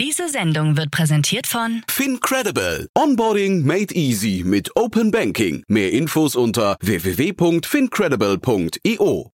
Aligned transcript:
Diese 0.00 0.28
Sendung 0.30 0.78
wird 0.78 0.90
präsentiert 0.90 1.46
von 1.46 1.82
FinCredible. 1.86 2.88
Onboarding 2.96 3.66
made 3.66 3.94
easy 3.94 4.42
mit 4.46 4.74
Open 4.74 5.10
Banking. 5.10 5.62
Mehr 5.68 5.92
Infos 5.92 6.36
unter 6.36 6.78
www.fincredible.io. 6.80 9.30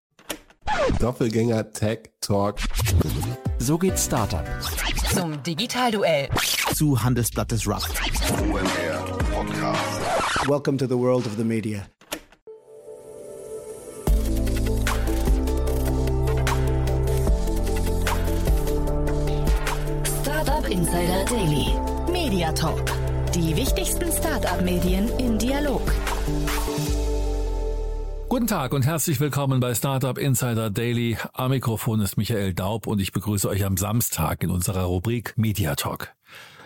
Doppelgänger 0.98 1.70
Tech 1.70 2.10
Talk. 2.20 2.58
So 3.60 3.78
geht 3.78 3.96
Startup. 3.96 4.44
zum 5.14 5.40
Digitalduell. 5.44 6.30
Zu 6.74 7.00
Handelsblattes 7.00 7.68
Rap. 7.68 7.84
Welcome 10.48 10.78
to 10.78 10.88
the 10.88 10.98
world 10.98 11.26
of 11.26 11.36
the 11.36 11.44
media. 11.44 11.86
Insider 20.70 21.24
Daily. 21.26 21.66
Media 22.10 22.50
Talk. 22.50 22.82
Die 23.32 23.54
wichtigsten 23.54 24.10
Startup-Medien 24.10 25.08
im 25.18 25.38
Dialog. 25.38 25.80
Guten 28.28 28.48
Tag 28.48 28.72
und 28.72 28.84
herzlich 28.84 29.20
willkommen 29.20 29.60
bei 29.60 29.76
Startup 29.76 30.18
Insider 30.18 30.70
Daily. 30.70 31.18
Am 31.34 31.52
Mikrofon 31.52 32.00
ist 32.00 32.16
Michael 32.16 32.52
Daub 32.52 32.88
und 32.88 33.00
ich 33.00 33.12
begrüße 33.12 33.48
euch 33.48 33.64
am 33.64 33.76
Samstag 33.76 34.42
in 34.42 34.50
unserer 34.50 34.84
Rubrik 34.84 35.34
Media 35.36 35.76
Talk. 35.76 36.12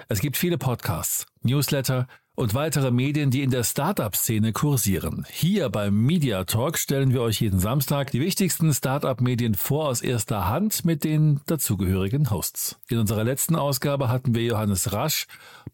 Es 0.09 0.21
gibt 0.21 0.39
viele 0.39 0.57
Podcasts, 0.57 1.27
Newsletter 1.43 2.07
und 2.41 2.55
weitere 2.55 2.91
Medien, 2.91 3.30
die 3.30 3.43
in 3.43 3.51
der 3.51 3.65
Startup-Szene 3.65 4.55
kursieren. 4.55 5.27
Hier 5.29 5.69
beim 5.69 5.95
Media 5.95 6.45
Talk 6.45 6.79
stellen 6.79 7.13
wir 7.13 7.21
euch 7.21 7.43
jeden 7.43 7.61
Samstag 7.61 8.11
die 8.13 8.21
wichtigsten 8.21 8.73
Startup-Medien 8.73 9.55
vor 9.55 9.89
aus 9.89 10.01
erster 10.01 10.49
Hand 10.49 10.87
mit 10.87 11.05
den 11.05 11.43
dazugehörigen 11.45 12.30
Hosts. 12.30 12.80
In 12.89 12.97
unserer 12.97 13.25
letzten 13.25 13.57
Ausgabe 13.57 14.09
hatten 14.09 14.35
wir 14.35 14.43
Johannes 14.43 14.91
Rasch, 14.91 15.27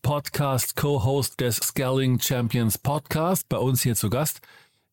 Podcast-Co-Host 0.03 1.39
des 1.39 1.59
Scaling 1.59 2.19
Champions 2.19 2.79
Podcast, 2.79 3.49
bei 3.49 3.59
uns 3.59 3.83
hier 3.83 3.95
zu 3.95 4.11
Gast. 4.11 4.41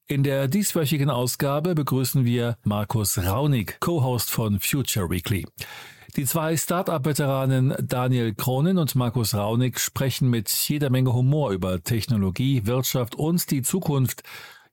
In 0.05 0.21
der 0.21 0.47
dieswöchigen 0.47 1.09
Ausgabe 1.09 1.73
begrüßen 1.73 2.23
wir 2.23 2.55
Markus 2.63 3.17
Raunig, 3.17 3.79
Co-Host 3.79 4.29
von 4.29 4.59
Future 4.59 5.09
Weekly. 5.09 5.47
Die 6.16 6.25
zwei 6.25 6.56
Startup-Veteranen 6.56 7.73
Daniel 7.80 8.36
Kronen 8.36 8.78
und 8.78 8.94
Markus 8.94 9.33
Raunig 9.33 9.80
sprechen 9.80 10.30
mit 10.30 10.47
jeder 10.52 10.92
Menge 10.92 11.11
Humor 11.11 11.50
über 11.50 11.83
Technologie, 11.83 12.67
Wirtschaft 12.67 13.16
und 13.16 13.50
die 13.50 13.64
Zukunft. 13.64 14.22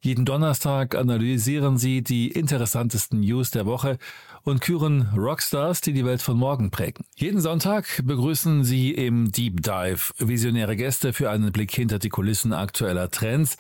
Jeden 0.03 0.27
Donnerstag 0.27 0.95
analysieren 0.95 1.79
sie 1.79 2.03
die 2.03 2.29
interessantesten 2.29 3.21
News 3.21 3.51
der 3.51 3.65
Woche 3.65 3.97
und 4.43 4.61
küren 4.61 5.09
Rockstars, 5.17 5.81
die 5.81 5.95
die 5.95 6.05
Welt 6.05 6.21
von 6.21 6.37
morgen 6.37 6.71
prägen. 6.71 7.07
Jeden 7.17 7.41
Sonntag 7.41 7.87
begrüßen 8.05 8.63
sie 8.63 8.91
im 8.91 9.33
Deep 9.33 9.63
Dive 9.63 10.13
visionäre 10.19 10.77
Gäste 10.77 11.15
für 11.15 11.31
einen 11.31 11.53
Blick 11.53 11.75
hinter 11.75 11.99
die 11.99 12.11
Kulissen 12.11 12.53
aktueller 12.53 13.11
Trends 13.11 13.57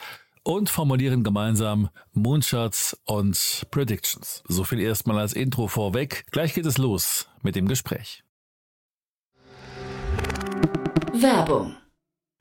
und 0.51 0.69
formulieren 0.69 1.23
gemeinsam 1.23 1.91
Moonshots 2.13 2.99
und 3.05 3.67
Predictions. 3.71 4.43
So 4.49 4.65
viel 4.65 4.81
erstmal 4.81 5.19
als 5.19 5.33
Intro 5.33 5.69
vorweg. 5.69 6.25
Gleich 6.33 6.55
geht 6.55 6.67
es 6.67 6.77
los 6.77 7.29
mit 7.43 7.55
dem 7.55 7.69
Gespräch. 7.69 8.25
Werbung. 11.13 11.77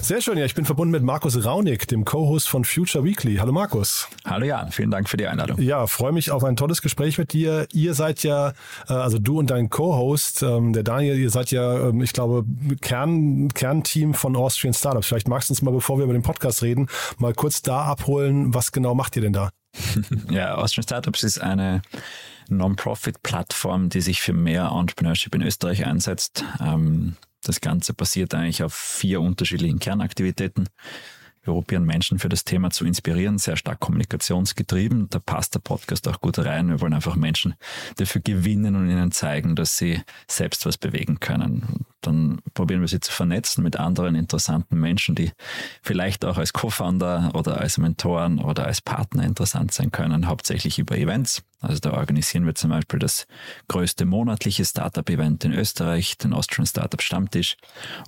Sehr 0.00 0.22
schön, 0.22 0.38
ja, 0.38 0.44
ich 0.44 0.54
bin 0.54 0.64
verbunden 0.64 0.92
mit 0.92 1.02
Markus 1.02 1.44
Raunig, 1.44 1.86
dem 1.88 2.04
Co-Host 2.04 2.48
von 2.48 2.64
Future 2.64 3.04
Weekly. 3.04 3.36
Hallo 3.36 3.52
Markus. 3.52 4.08
Hallo 4.24 4.46
Jan, 4.46 4.70
vielen 4.70 4.90
Dank 4.90 5.08
für 5.08 5.16
die 5.16 5.26
Einladung. 5.26 5.60
Ja, 5.60 5.86
freue 5.86 6.12
mich 6.12 6.30
auf 6.30 6.44
ein 6.44 6.56
tolles 6.56 6.80
Gespräch 6.80 7.18
mit 7.18 7.32
dir. 7.32 7.66
Ihr 7.72 7.94
seid 7.94 8.22
ja, 8.22 8.52
äh, 8.88 8.94
also 8.94 9.18
du 9.18 9.38
und 9.38 9.50
dein 9.50 9.68
Co-Host, 9.68 10.42
ähm, 10.42 10.72
der 10.72 10.84
Daniel, 10.84 11.18
ihr 11.18 11.30
seid 11.30 11.50
ja, 11.50 11.88
ähm, 11.88 12.00
ich 12.00 12.12
glaube, 12.12 12.44
Kern, 12.80 13.48
Kernteam 13.48 14.14
von 14.14 14.36
Austrian 14.36 14.72
Startups. 14.72 15.08
Vielleicht 15.08 15.28
magst 15.28 15.50
du 15.50 15.52
uns 15.52 15.62
mal, 15.62 15.72
bevor 15.72 15.98
wir 15.98 16.04
über 16.04 16.14
den 16.14 16.22
Podcast 16.22 16.62
reden, 16.62 16.86
mal 17.18 17.34
kurz 17.34 17.60
da 17.60 17.82
abholen, 17.82 18.54
was 18.54 18.72
genau 18.72 18.94
macht 18.94 19.16
ihr 19.16 19.22
denn 19.22 19.32
da? 19.32 19.50
Ja, 20.30 20.54
Austrian 20.54 20.84
Startups 20.84 21.22
ist 21.22 21.40
eine 21.40 21.82
Non-Profit-Plattform, 22.48 23.90
die 23.90 24.00
sich 24.00 24.22
für 24.22 24.32
mehr 24.32 24.70
Entrepreneurship 24.72 25.34
in 25.34 25.42
Österreich 25.42 25.84
einsetzt. 25.84 26.44
Ähm, 26.60 27.16
Das 27.42 27.60
Ganze 27.60 27.94
basiert 27.94 28.34
eigentlich 28.34 28.62
auf 28.62 28.74
vier 28.74 29.20
unterschiedlichen 29.20 29.78
Kernaktivitäten. 29.78 30.68
Wir 31.42 31.54
probieren 31.54 31.84
Menschen 31.84 32.18
für 32.18 32.28
das 32.28 32.44
Thema 32.44 32.70
zu 32.70 32.84
inspirieren, 32.84 33.38
sehr 33.38 33.56
stark 33.56 33.80
kommunikationsgetrieben. 33.80 35.08
Da 35.08 35.18
passt 35.18 35.54
der 35.54 35.60
Podcast 35.60 36.06
auch 36.06 36.20
gut 36.20 36.38
rein. 36.38 36.68
Wir 36.68 36.80
wollen 36.80 36.92
einfach 36.92 37.16
Menschen 37.16 37.54
dafür 37.96 38.20
gewinnen 38.20 38.76
und 38.76 38.90
ihnen 38.90 39.12
zeigen, 39.12 39.56
dass 39.56 39.78
sie 39.78 40.02
selbst 40.28 40.66
was 40.66 40.76
bewegen 40.76 41.20
können. 41.20 41.86
Dann 42.00 42.40
probieren 42.54 42.80
wir 42.80 42.88
sie 42.88 43.00
zu 43.00 43.12
vernetzen 43.12 43.64
mit 43.64 43.76
anderen 43.76 44.14
interessanten 44.14 44.78
Menschen, 44.78 45.14
die 45.14 45.32
vielleicht 45.82 46.24
auch 46.24 46.38
als 46.38 46.52
Co-Founder 46.52 47.32
oder 47.34 47.60
als 47.60 47.78
Mentoren 47.78 48.38
oder 48.38 48.66
als 48.66 48.80
Partner 48.80 49.24
interessant 49.24 49.72
sein 49.72 49.90
können, 49.90 50.26
hauptsächlich 50.26 50.78
über 50.78 50.96
Events. 50.96 51.42
Also 51.60 51.80
da 51.80 51.92
organisieren 51.92 52.46
wir 52.46 52.54
zum 52.54 52.70
Beispiel 52.70 53.00
das 53.00 53.26
größte 53.66 54.04
monatliche 54.04 54.64
Startup-Event 54.64 55.44
in 55.44 55.52
Österreich, 55.52 56.16
den 56.18 56.32
Austrian 56.32 56.66
Startup 56.66 57.02
Stammtisch, 57.02 57.56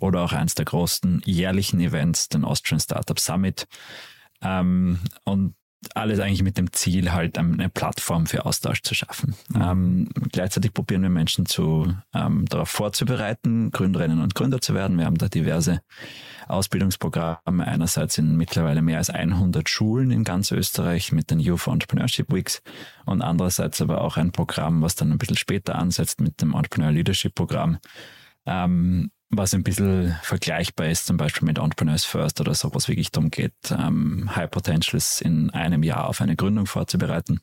oder 0.01 0.23
auch 0.23 0.33
eins 0.33 0.55
der 0.55 0.67
großen 0.67 1.23
jährlichen 1.25 1.81
Events, 1.81 2.29
den 2.29 2.45
Austrian 2.45 2.81
Startup 2.81 3.19
Summit. 3.19 3.67
Ähm, 4.43 5.01
und 5.25 5.55
alles 5.95 6.21
eigentlich 6.21 6.43
mit 6.43 6.59
dem 6.59 6.73
Ziel, 6.73 7.13
halt 7.13 7.39
eine 7.39 7.69
Plattform 7.69 8.27
für 8.27 8.45
Austausch 8.45 8.83
zu 8.83 8.95
schaffen. 8.95 9.35
Ähm, 9.55 10.09
gleichzeitig 10.31 10.75
probieren 10.75 11.03
wir 11.03 11.09
Menschen 11.09 11.47
zu, 11.47 11.95
ähm, 12.15 12.45
darauf 12.47 12.69
vorzubereiten, 12.69 13.71
Gründerinnen 13.71 14.21
und 14.21 14.35
Gründer 14.35 14.61
zu 14.61 14.75
werden. 14.75 14.99
Wir 14.99 15.07
haben 15.07 15.19
da 15.19 15.29
diverse 15.29 15.81
Ausbildungsprogramme, 16.49 17.67
einerseits 17.67 18.19
in 18.19 18.37
mittlerweile 18.37 18.83
mehr 18.83 18.99
als 18.99 19.11
100 19.11 19.69
Schulen 19.69 20.11
in 20.11 20.25
ganz 20.25 20.51
Österreich 20.51 21.13
mit 21.13 21.31
den 21.31 21.41
Youth 21.41 21.67
Entrepreneurship 21.67 22.33
Weeks 22.33 22.63
und 23.07 23.23
andererseits 23.23 23.81
aber 23.81 24.03
auch 24.03 24.17
ein 24.17 24.33
Programm, 24.33 24.83
was 24.83 24.97
dann 24.97 25.13
ein 25.13 25.19
bisschen 25.19 25.37
später 25.37 25.77
ansetzt 25.77 26.21
mit 26.21 26.43
dem 26.43 26.55
Entrepreneur 26.55 26.91
Leadership 26.91 27.35
Programm, 27.35 27.79
ähm, 28.47 29.11
was 29.31 29.55
ein 29.55 29.63
bisschen 29.63 30.17
vergleichbar 30.23 30.89
ist, 30.89 31.07
zum 31.07 31.17
Beispiel 31.17 31.47
mit 31.47 31.59
Entrepreneurs 31.59 32.05
First 32.05 32.41
oder 32.41 32.55
so, 32.55 32.75
was 32.75 32.89
wirklich 32.89 33.13
darum 33.13 33.31
geht, 33.31 33.55
ähm, 33.71 34.35
High 34.35 34.51
Potentials 34.51 35.21
in 35.21 35.51
einem 35.51 35.83
Jahr 35.83 36.09
auf 36.09 36.21
eine 36.21 36.37
Gründung 36.37 36.67
vorzubereiten. 36.67 37.41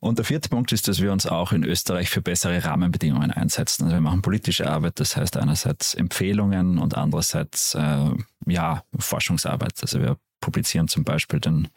Und 0.00 0.18
der 0.18 0.24
vierte 0.24 0.48
Punkt 0.48 0.72
ist, 0.72 0.88
dass 0.88 1.00
wir 1.00 1.12
uns 1.12 1.26
auch 1.26 1.52
in 1.52 1.62
Österreich 1.62 2.10
für 2.10 2.22
bessere 2.22 2.64
Rahmenbedingungen 2.64 3.30
einsetzen. 3.30 3.84
Also 3.84 3.96
wir 3.96 4.00
machen 4.00 4.22
politische 4.22 4.68
Arbeit, 4.68 4.98
das 4.98 5.16
heißt 5.16 5.36
einerseits 5.36 5.94
Empfehlungen 5.94 6.78
und 6.78 6.96
andererseits 6.96 7.74
äh, 7.74 8.10
ja 8.46 8.82
Forschungsarbeit. 8.98 9.74
Also 9.80 10.00
wir 10.00 10.16
publizieren 10.40 10.88
zum 10.88 11.04
Beispiel 11.04 11.38
den 11.38 11.68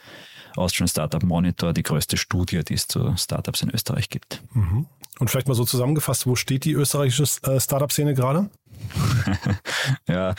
Austrian 0.56 0.88
Startup 0.88 1.21
Monitor, 1.21 1.74
die 1.74 1.83
größte 1.83 2.18
Studie, 2.18 2.63
die 2.63 2.74
es 2.74 2.88
zu 2.88 3.15
Startups 3.15 3.62
in 3.62 3.69
Österreich 3.69 4.09
gibt. 4.09 4.41
Und 5.19 5.29
vielleicht 5.29 5.47
mal 5.47 5.53
so 5.53 5.65
zusammengefasst, 5.65 6.27
wo 6.27 6.35
steht 6.35 6.65
die 6.65 6.73
österreichische 6.73 7.23
äh, 7.50 7.59
Startup-Szene 7.59 8.13
gerade? 8.13 8.50
Ja, 10.07 10.33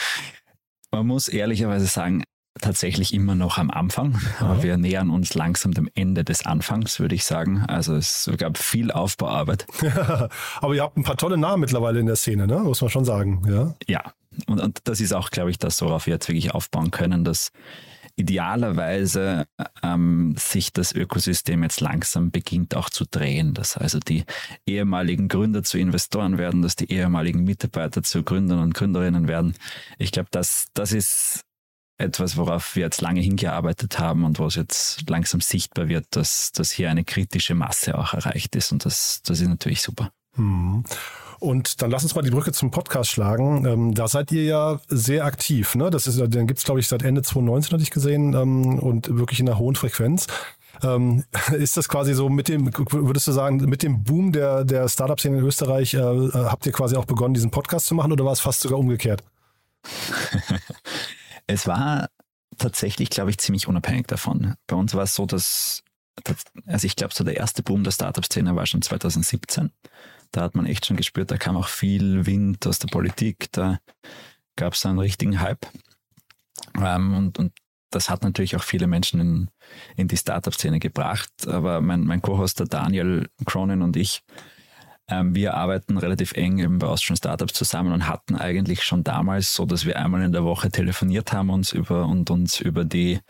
man 0.91 1.07
muss 1.07 1.29
ehrlicherweise 1.29 1.87
sagen, 1.87 2.25
tatsächlich 2.61 3.13
immer 3.13 3.35
noch 3.35 3.59
am 3.59 3.71
Anfang, 3.71 4.19
aber 4.41 4.63
wir 4.63 4.77
nähern 4.77 5.11
uns 5.11 5.35
langsam 5.35 5.73
dem 5.73 5.89
Ende 5.95 6.25
des 6.25 6.47
Anfangs, 6.47 6.99
würde 6.99 7.15
ich 7.15 7.25
sagen. 7.25 7.65
Also 7.69 7.95
es 7.95 8.31
gab 8.39 8.59
viel 8.59 8.91
Aufbauarbeit. 8.91 9.67
Aber 10.61 10.75
ihr 10.75 10.83
habt 10.83 10.97
ein 10.97 11.05
paar 11.05 11.17
tolle 11.17 11.37
Namen 11.37 11.61
mittlerweile 11.61 12.01
in 12.01 12.07
der 12.07 12.17
Szene, 12.17 12.47
ne? 12.47 12.59
muss 12.61 12.81
man 12.81 12.91
schon 12.91 13.05
sagen. 13.05 13.43
Ja. 13.47 13.75
Ja, 13.87 14.13
und, 14.47 14.61
und 14.61 14.81
das 14.85 15.01
ist 15.01 15.13
auch, 15.13 15.31
glaube 15.31 15.51
ich, 15.51 15.59
das, 15.59 15.81
worauf 15.83 16.07
wir 16.07 16.15
jetzt 16.15 16.29
wirklich 16.29 16.55
aufbauen 16.55 16.91
können, 16.91 17.25
dass 17.25 17.53
idealerweise 18.17 19.47
ähm, 19.83 20.35
sich 20.39 20.73
das 20.73 20.93
Ökosystem 20.93 21.63
jetzt 21.63 21.81
langsam 21.81 22.31
beginnt 22.31 22.75
auch 22.75 22.89
zu 22.89 23.05
drehen, 23.05 23.53
dass 23.53 23.77
also 23.77 24.01
die 24.01 24.25
ehemaligen 24.67 25.29
Gründer 25.29 25.63
zu 25.63 25.79
Investoren 25.79 26.39
werden, 26.39 26.63
dass 26.63 26.77
die 26.77 26.91
ehemaligen 26.91 27.45
Mitarbeiter 27.45 28.03
zu 28.03 28.23
Gründern 28.23 28.61
und 28.61 28.75
Gründerinnen 28.75 29.29
werden. 29.29 29.55
Ich 29.99 30.13
glaube, 30.13 30.29
das, 30.31 30.69
das 30.73 30.93
ist 30.93 31.43
etwas, 31.99 32.37
worauf 32.37 32.75
wir 32.75 32.85
jetzt 32.85 33.01
lange 33.01 33.21
hingearbeitet 33.21 33.99
haben 33.99 34.25
und 34.25 34.39
wo 34.39 34.47
es 34.47 34.55
jetzt 34.55 35.09
langsam 35.09 35.41
sichtbar 35.41 35.89
wird, 35.89 36.07
dass, 36.11 36.53
dass 36.53 36.71
hier 36.71 36.91
eine 36.91 37.05
kritische 37.05 37.55
Masse 37.55 37.99
auch 37.99 38.15
erreicht 38.15 38.57
ist. 38.57 38.73
Und 38.73 38.85
das, 38.85 39.23
das 39.25 39.41
ist 39.41 39.49
natürlich 39.49 39.83
super. 39.83 40.11
Hm. 40.35 40.85
Und 41.39 41.83
dann 41.83 41.91
lass 41.91 42.03
uns 42.03 42.15
mal 42.15 42.23
die 42.23 42.31
Brücke 42.31 42.53
zum 42.53 42.71
Podcast 42.71 43.11
schlagen. 43.11 43.65
Ähm, 43.67 43.95
da 43.95 44.09
seid 44.09 44.33
ihr 44.33 44.45
ja 44.45 44.81
sehr 44.89 45.25
aktiv. 45.25 45.75
Ne? 45.75 45.91
Das 45.91 46.07
ist, 46.07 46.19
den 46.19 46.47
gibt's 46.47 46.65
glaube 46.65 46.81
ich, 46.81 46.89
seit 46.89 47.03
Ende 47.03 47.23
2019, 47.23 47.73
hatte 47.73 47.83
ich 47.83 47.91
gesehen, 47.91 48.35
ähm, 48.35 48.79
und 48.79 49.17
wirklich 49.17 49.41
in 49.41 49.49
einer 49.49 49.59
hohen 49.59 49.75
Frequenz. 49.75 50.27
Ähm, 50.83 51.25
ist 51.53 51.77
das 51.77 51.89
quasi 51.89 52.15
so 52.15 52.29
mit 52.29 52.49
dem, 52.49 52.71
würdest 52.91 53.27
du 53.27 53.33
sagen, 53.33 53.57
mit 53.57 53.83
dem 53.83 54.03
Boom 54.05 54.33
der, 54.33 54.65
der 54.65 54.89
Startup-Szene 54.89 55.39
in 55.39 55.45
Österreich, 55.45 55.95
äh, 55.95 55.99
äh 55.99 56.31
habt 56.33 56.67
ihr 56.67 56.73
quasi 56.73 56.97
auch 56.97 57.05
begonnen, 57.05 57.35
diesen 57.35 57.51
Podcast 57.51 57.87
zu 57.87 57.95
machen 57.95 58.13
oder 58.13 58.25
war 58.25 58.33
es 58.33 58.41
fast 58.41 58.61
sogar 58.61 58.79
umgekehrt? 58.79 59.23
es 61.47 61.67
war 61.67 62.09
tatsächlich, 62.59 63.11
glaube 63.11 63.31
ich, 63.31 63.39
ziemlich 63.39 63.69
unabhängig 63.69 64.07
davon. 64.07 64.55
Bei 64.67 64.77
uns 64.77 64.95
war 64.95 65.05
es 65.05 65.15
so, 65.15 65.27
dass, 65.27 65.83
also 66.67 66.87
ich 66.87 66.97
glaube, 66.97 67.15
so 67.15 67.25
der 67.25 67.37
erste 67.37 67.63
Boom 67.63 67.85
der 67.85 67.91
Startup-Szene 67.91 68.57
war 68.57 68.67
schon 68.67 68.83
2017. 68.83 69.71
Da 70.33 70.43
hat 70.43 70.55
man 70.55 70.67
echt 70.67 70.87
schon 70.87 70.97
gespürt, 70.97 71.31
da 71.31 71.37
kam 71.37 71.57
auch 71.57 71.69
viel 71.69 72.27
Wind 72.27 72.67
aus 72.67 72.79
der 72.79 72.89
Politik, 72.89 73.49
da 73.53 73.79
gab 74.57 74.75
es 74.75 74.85
einen 74.85 74.99
richtigen 74.99 75.41
Hype. 75.41 75.67
Ähm, 76.79 77.15
und, 77.15 77.39
und 77.39 77.53
das 77.91 78.11
hat 78.11 78.23
natürlich 78.23 78.57
auch 78.57 78.63
viele 78.63 78.87
Menschen 78.87 79.21
in, 79.21 79.51
in 79.97 80.09
die 80.09 80.17
Startup-Szene 80.17 80.79
gebracht. 80.79 81.31
Aber 81.47 81.81
mein, 81.81 82.03
mein 82.03 82.23
Co-Host, 82.23 82.59
der 82.61 82.67
Daniel 82.67 83.29
Cronin 83.45 83.83
und 83.83 83.97
ich, 83.97 84.23
ähm, 85.09 85.35
wir 85.35 85.55
arbeiten 85.55 85.99
relativ 85.99 86.33
eng 86.33 86.59
eben 86.59 86.79
bei 86.79 86.89
Austrian 86.89 87.17
Startups 87.17 87.55
zusammen 87.55 87.93
und 87.93 88.09
hatten 88.09 88.35
eigentlich 88.35 88.83
schon 88.83 89.05
damals 89.05 89.55
so, 89.55 89.65
dass 89.65 89.87
wir 89.87 89.99
einmal 89.99 90.23
in 90.23 90.33
der 90.33 90.45
Woche 90.45 90.71
telefoniert 90.71 91.33
haben 91.33 91.51
uns 91.51 91.73
über, 91.73 92.07
und 92.07 92.29
uns 92.31 92.61
über 92.61 92.85
die 92.85 93.21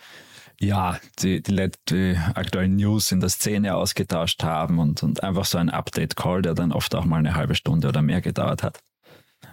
ja, 0.61 0.99
die, 1.19 1.43
die, 1.43 1.71
die 1.89 2.17
aktuellen 2.35 2.77
News 2.77 3.13
in 3.13 3.21
der 3.21 3.29
Szene 3.29 3.75
ausgetauscht 3.75 4.43
haben 4.43 4.79
und, 4.79 5.03
und 5.03 5.23
einfach 5.23 5.45
so 5.45 5.59
ein 5.59 5.71
Update-Call, 5.71 6.43
der 6.43 6.55
dann 6.55 6.73
oft 6.73 6.95
auch 6.95 7.05
mal 7.05 7.19
eine 7.19 7.35
halbe 7.35 7.55
Stunde 7.55 7.89
oder 7.89 8.03
mehr 8.03 8.21
gedauert 8.21 8.63
hat. 8.63 8.81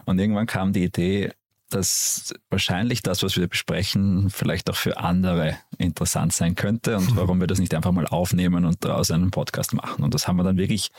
Und 0.06 0.20
irgendwann 0.20 0.48
kam 0.48 0.74
die 0.74 0.84
Idee, 0.84 1.32
dass 1.70 2.34
wahrscheinlich 2.50 3.02
das, 3.02 3.24
was 3.24 3.36
wir 3.36 3.48
besprechen, 3.48 4.30
vielleicht 4.30 4.70
auch 4.70 4.76
für 4.76 4.98
andere 4.98 5.58
interessant 5.78 6.34
sein 6.34 6.56
könnte 6.56 6.98
und 6.98 7.16
warum 7.16 7.40
wir 7.40 7.48
das 7.48 7.60
nicht 7.60 7.74
einfach 7.74 7.92
mal 7.92 8.08
aufnehmen 8.08 8.66
und 8.66 8.84
daraus 8.86 9.12
einen 9.12 9.32
Podcast 9.32 9.74
machen. 9.74 10.04
Und 10.04 10.14
das 10.14 10.28
haben 10.28 10.38
wir 10.38 10.44
dann 10.44 10.58
wirklich 10.58 10.92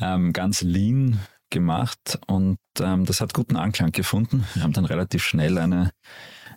ähm, 0.00 0.32
ganz 0.32 0.62
lean 0.62 1.20
gemacht 1.50 2.18
und 2.26 2.58
ähm, 2.80 3.04
das 3.04 3.20
hat 3.20 3.34
guten 3.34 3.56
Anklang 3.56 3.92
gefunden. 3.92 4.44
Wir 4.54 4.62
haben 4.62 4.72
dann 4.72 4.84
relativ 4.84 5.24
schnell 5.24 5.58
eine 5.58 5.90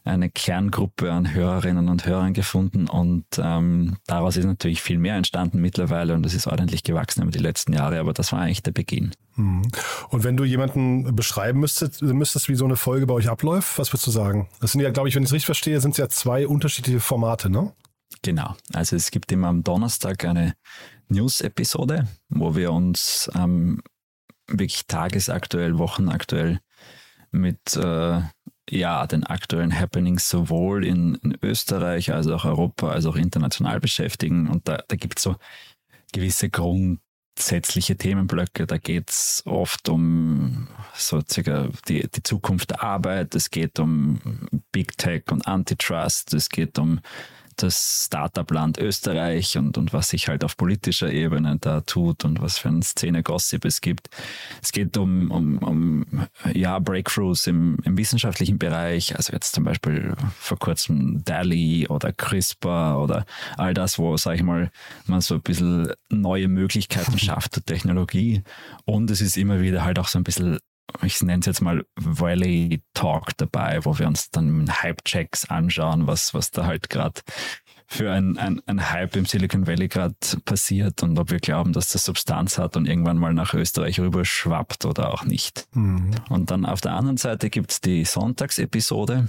eine 0.04 0.30
Kerngruppe 0.30 1.12
an 1.12 1.34
Hörerinnen 1.34 1.90
und 1.90 2.06
Hörern 2.06 2.34
gefunden 2.34 2.88
und 2.88 3.26
ähm, 3.38 3.98
daraus 4.08 4.38
ist 4.38 4.46
natürlich 4.46 4.82
viel 4.82 4.98
mehr 4.98 5.16
entstanden 5.16 5.62
mittlerweile 5.62 6.14
und 6.16 6.24
das 6.24 6.34
ist 6.34 6.48
ordentlich 6.48 6.84
gewachsen 6.84 7.22
über 7.22 7.32
die 7.32 7.40
letzten 7.40 7.74
Jahre, 7.74 8.00
aber 8.00 8.14
das 8.14 8.32
war 8.32 8.40
eigentlich 8.40 8.64
der 8.64 8.72
Beginn. 8.72 9.12
Mhm. 9.36 9.64
Und 10.10 10.24
wenn 10.24 10.38
du 10.38 10.44
jemanden 10.44 11.16
beschreiben 11.16 11.60
müsstest, 11.60 12.02
müsstest, 12.02 12.50
wie 12.50 12.56
so 12.56 12.66
eine 12.66 12.78
Folge 12.78 13.06
bei 13.06 13.14
euch 13.14 13.30
abläuft, 13.30 13.78
was 13.78 13.92
würdest 13.92 14.08
du 14.08 14.12
sagen? 14.12 14.50
Das 14.60 14.72
sind 14.72 14.82
ja, 14.82 14.90
glaube 14.90 15.10
ich, 15.10 15.16
wenn 15.16 15.24
ich 15.24 15.30
es 15.30 15.34
richtig 15.34 15.46
verstehe, 15.46 15.80
sind 15.80 15.92
es 15.92 15.98
ja 15.98 16.10
zwei 16.10 16.48
unterschiedliche 16.48 17.00
Formate, 17.00 17.50
ne? 17.50 17.72
Genau. 18.24 18.56
Also 18.74 18.96
es 18.96 19.12
gibt 19.12 19.32
immer 19.32 19.48
am 19.48 19.64
Donnerstag 19.64 20.26
eine 20.26 20.56
News-Episode, 21.10 22.08
wo 22.30 22.56
wir 22.56 22.72
uns 22.72 23.30
ähm, 23.36 23.82
wirklich 24.48 24.86
tagesaktuell, 24.88 25.78
wochenaktuell 25.78 26.60
mit 27.32 27.76
äh, 27.76 28.22
ja, 28.70 29.08
den 29.08 29.26
aktuellen 29.26 29.78
Happenings 29.78 30.30
sowohl 30.30 30.86
in, 30.86 31.16
in, 31.16 31.38
Österreich 31.42 32.14
als 32.14 32.28
auch 32.28 32.46
Europa 32.46 32.90
als 32.90 33.06
auch 33.06 33.16
international 33.16 33.80
beschäftigen. 33.80 34.48
Und 34.48 34.68
da, 34.68 34.84
da 34.88 34.96
gibt 34.96 35.18
es 35.18 35.24
so 35.24 35.36
gewisse 36.14 36.50
grundsätzliche 36.50 37.98
Themenblöcke. 37.98 38.68
Da 38.68 38.78
geht 38.78 39.10
es 39.10 39.44
oft 39.46 39.90
um 39.90 40.68
so 40.94 41.22
circa 41.30 41.70
die, 41.88 42.08
die 42.08 42.24
Zukunft 42.24 42.72
der 42.72 42.84
Arbeit, 42.84 43.36
es 43.36 43.50
geht 43.50 43.80
um 43.80 44.20
Big 44.72 44.98
Tech 44.98 45.24
und 45.32 45.48
Antitrust, 45.48 46.34
es 46.34 46.50
geht 46.50 46.80
um 46.80 47.02
das 47.64 48.06
Startup-Land 48.06 48.78
Österreich 48.78 49.58
und, 49.58 49.78
und 49.78 49.94
was 49.94 50.10
sich 50.10 50.28
halt 50.28 50.44
auf 50.44 50.58
politischer 50.58 51.12
Ebene 51.12 51.58
da 51.60 51.82
tut 51.82 52.26
und 52.26 52.42
was 52.42 52.58
für 52.58 52.70
eine 52.70 52.84
Szene-Gossip 52.84 53.66
es 53.66 53.82
gibt. 53.82 54.10
Es 54.62 54.72
geht 54.72 54.98
um, 54.98 55.32
um, 55.32 55.58
um 55.60 56.06
ja, 56.54 56.80
Breakthroughs 56.80 57.48
im, 57.48 57.78
im 57.84 57.98
wissenschaftlichen 57.98 58.58
Bereich, 58.58 59.16
also 59.16 59.34
jetzt 59.34 59.54
zum 59.54 59.64
Beispiel 59.64 60.14
vor 60.38 60.60
kurzem 60.60 61.24
DALI 61.24 61.88
oder 61.88 62.12
CRISPR 62.12 63.02
oder 63.02 63.26
all 63.58 63.74
das, 63.74 63.98
wo, 64.00 64.18
sag 64.18 64.36
ich 64.36 64.44
mal, 64.44 64.72
man 65.06 65.22
so 65.22 65.36
ein 65.36 65.42
bisschen 65.42 65.92
neue 66.10 66.48
Möglichkeiten 66.48 67.18
schafft 67.20 67.56
der 67.56 67.66
Technologie. 67.66 68.44
Und 68.86 69.12
es 69.12 69.22
ist 69.22 69.38
immer 69.38 69.62
wieder 69.62 69.84
halt 69.84 70.00
auch 70.00 70.08
so 70.08 70.20
ein 70.20 70.24
bisschen 70.24 70.60
ich 71.04 71.22
nenne 71.22 71.40
es 71.40 71.46
jetzt 71.46 71.62
mal 71.62 71.86
Valley 71.96 72.82
Talk 72.94 73.38
dabei, 73.38 73.80
wo 73.84 73.98
wir 73.98 74.08
uns 74.08 74.30
dann 74.30 74.70
Hype-Checks 74.82 75.50
anschauen, 75.50 76.08
was, 76.08 76.34
was 76.34 76.52
da 76.52 76.66
halt 76.66 76.90
gerade 76.90 77.22
für 77.88 78.12
ein, 78.12 78.38
ein, 78.38 78.62
ein 78.68 78.90
Hype 78.92 79.18
im 79.18 79.26
Silicon 79.26 79.68
Valley 79.68 79.90
gerade 79.90 80.16
passiert 80.46 81.04
und 81.04 81.20
ob 81.20 81.30
wir 81.30 81.40
glauben, 81.40 81.74
dass 81.74 81.90
das 81.90 82.06
Substanz 82.06 82.58
hat 82.58 82.78
und 82.78 82.88
irgendwann 82.88 83.18
mal 83.18 83.34
nach 83.34 83.54
Österreich 83.54 84.00
rüber 84.00 84.24
schwappt 84.24 84.86
oder 84.86 85.14
auch 85.14 85.26
nicht. 85.26 85.68
Mhm. 85.74 86.12
Und 86.30 86.52
dann 86.52 86.66
auf 86.66 86.80
der 86.80 86.94
anderen 86.94 87.18
Seite 87.18 87.50
gibt's 87.50 87.82
die 87.82 88.06
Sonntagsepisode, 88.06 89.28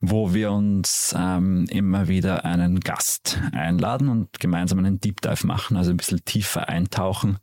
wo 0.00 0.32
wir 0.32 0.50
uns 0.50 1.14
ähm, 1.16 1.66
immer 1.68 2.08
wieder 2.08 2.46
einen 2.46 2.80
Gast 2.80 3.38
einladen 3.52 4.08
und 4.08 4.40
gemeinsam 4.40 4.78
einen 4.78 5.00
Deep 5.00 5.20
Dive 5.20 5.46
machen, 5.46 5.76
also 5.76 5.90
ein 5.90 5.98
bisschen 5.98 6.24
tiefer 6.24 6.70
eintauchen 6.70 7.38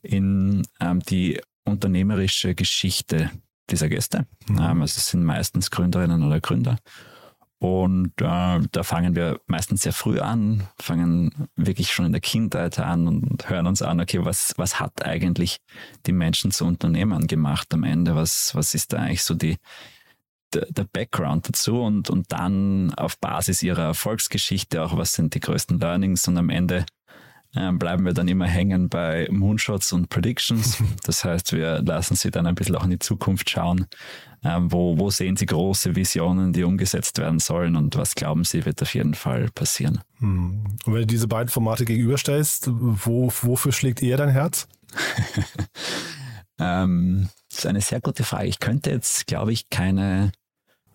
in 0.00 0.66
ähm, 0.80 1.00
die 1.00 1.38
unternehmerische 1.68 2.54
Geschichte 2.54 3.30
dieser 3.70 3.88
Gäste. 3.88 4.26
Mhm. 4.48 4.58
Ähm, 4.58 4.82
also 4.82 4.98
es 4.98 5.06
sind 5.06 5.24
meistens 5.24 5.70
Gründerinnen 5.70 6.22
oder 6.22 6.40
Gründer. 6.40 6.78
Und 7.60 8.12
äh, 8.20 8.60
da 8.70 8.82
fangen 8.84 9.16
wir 9.16 9.40
meistens 9.46 9.82
sehr 9.82 9.92
früh 9.92 10.20
an, 10.20 10.68
fangen 10.78 11.48
wirklich 11.56 11.92
schon 11.92 12.06
in 12.06 12.12
der 12.12 12.20
Kindheit 12.20 12.78
an 12.78 13.08
und 13.08 13.50
hören 13.50 13.66
uns 13.66 13.82
an, 13.82 14.00
okay, 14.00 14.24
was, 14.24 14.54
was 14.56 14.78
hat 14.78 15.04
eigentlich 15.04 15.58
die 16.06 16.12
Menschen 16.12 16.52
zu 16.52 16.64
Unternehmern 16.64 17.26
gemacht 17.26 17.74
am 17.74 17.82
Ende? 17.82 18.14
Was, 18.14 18.54
was 18.54 18.74
ist 18.74 18.92
da 18.92 18.98
eigentlich 18.98 19.24
so 19.24 19.34
die, 19.34 19.56
der, 20.54 20.66
der 20.70 20.84
Background 20.84 21.48
dazu? 21.48 21.82
Und, 21.82 22.10
und 22.10 22.30
dann 22.30 22.94
auf 22.94 23.18
Basis 23.18 23.60
ihrer 23.64 23.86
Erfolgsgeschichte 23.86 24.80
auch, 24.80 24.96
was 24.96 25.14
sind 25.14 25.34
die 25.34 25.40
größten 25.40 25.80
Learnings? 25.80 26.28
Und 26.28 26.38
am 26.38 26.50
Ende 26.50 26.86
ähm, 27.56 27.78
bleiben 27.78 28.04
wir 28.04 28.12
dann 28.12 28.28
immer 28.28 28.46
hängen 28.46 28.88
bei 28.88 29.26
Moonshots 29.30 29.92
und 29.92 30.08
Predictions. 30.08 30.82
Das 31.04 31.24
heißt, 31.24 31.52
wir 31.52 31.80
lassen 31.82 32.16
sie 32.16 32.30
dann 32.30 32.46
ein 32.46 32.54
bisschen 32.54 32.76
auch 32.76 32.84
in 32.84 32.90
die 32.90 32.98
Zukunft 32.98 33.48
schauen. 33.48 33.86
Ähm, 34.44 34.70
wo, 34.70 34.98
wo 34.98 35.10
sehen 35.10 35.36
Sie 35.36 35.46
große 35.46 35.96
Visionen, 35.96 36.52
die 36.52 36.62
umgesetzt 36.62 37.18
werden 37.18 37.40
sollen 37.40 37.74
und 37.74 37.96
was 37.96 38.14
glauben 38.14 38.44
Sie, 38.44 38.64
wird 38.64 38.80
auf 38.82 38.94
jeden 38.94 39.14
Fall 39.14 39.48
passieren? 39.52 40.00
Hm. 40.18 40.64
Und 40.84 40.94
wenn 40.94 41.00
du 41.00 41.06
diese 41.06 41.26
beiden 41.26 41.48
Formate 41.48 41.84
gegenüberstellst, 41.84 42.68
wo, 42.70 43.32
wofür 43.42 43.72
schlägt 43.72 44.00
eher 44.00 44.16
dein 44.16 44.28
Herz? 44.28 44.68
ähm, 46.60 47.28
das 47.48 47.60
ist 47.60 47.66
eine 47.66 47.80
sehr 47.80 48.00
gute 48.00 48.22
Frage. 48.22 48.46
Ich 48.46 48.60
könnte 48.60 48.90
jetzt, 48.90 49.26
glaube 49.26 49.52
ich, 49.52 49.70
keine, 49.70 50.30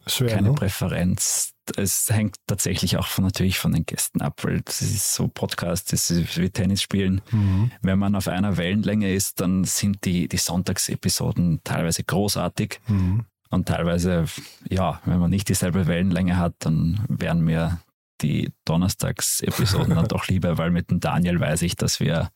Schwer, 0.07 0.35
keine 0.35 0.49
ne? 0.49 0.55
Präferenz 0.55 1.52
es 1.77 2.09
hängt 2.09 2.37
tatsächlich 2.47 2.97
auch 2.97 3.07
von, 3.07 3.23
natürlich 3.23 3.59
von 3.59 3.71
den 3.71 3.85
Gästen 3.85 4.21
ab, 4.21 4.43
weil 4.43 4.61
das 4.61 4.81
ist 4.81 5.13
so 5.13 5.27
Podcast, 5.27 5.93
das 5.93 6.09
ist 6.11 6.37
wie 6.37 6.49
Tennis 6.49 6.81
spielen. 6.81 7.21
Mhm. 7.31 7.71
Wenn 7.81 7.99
man 7.99 8.15
auf 8.15 8.27
einer 8.27 8.57
Wellenlänge 8.57 9.13
ist, 9.13 9.39
dann 9.39 9.63
sind 9.63 10.05
die, 10.05 10.27
die 10.27 10.37
Sonntagsepisoden 10.37 11.61
teilweise 11.63 12.03
großartig. 12.03 12.79
Mhm. 12.87 13.25
Und 13.49 13.67
teilweise, 13.67 14.25
ja, 14.69 15.01
wenn 15.05 15.19
man 15.19 15.29
nicht 15.29 15.47
dieselbe 15.47 15.85
Wellenlänge 15.87 16.37
hat, 16.37 16.55
dann 16.59 17.05
wären 17.07 17.41
mir 17.41 17.79
die 18.21 18.51
Donnerstagsepisoden 18.65 19.95
dann 19.95 20.07
doch 20.07 20.27
lieber, 20.27 20.57
weil 20.57 20.71
mit 20.71 20.89
dem 20.89 20.99
Daniel 20.99 21.39
weiß 21.39 21.61
ich, 21.61 21.75
dass 21.75 21.99
wir 21.99 22.29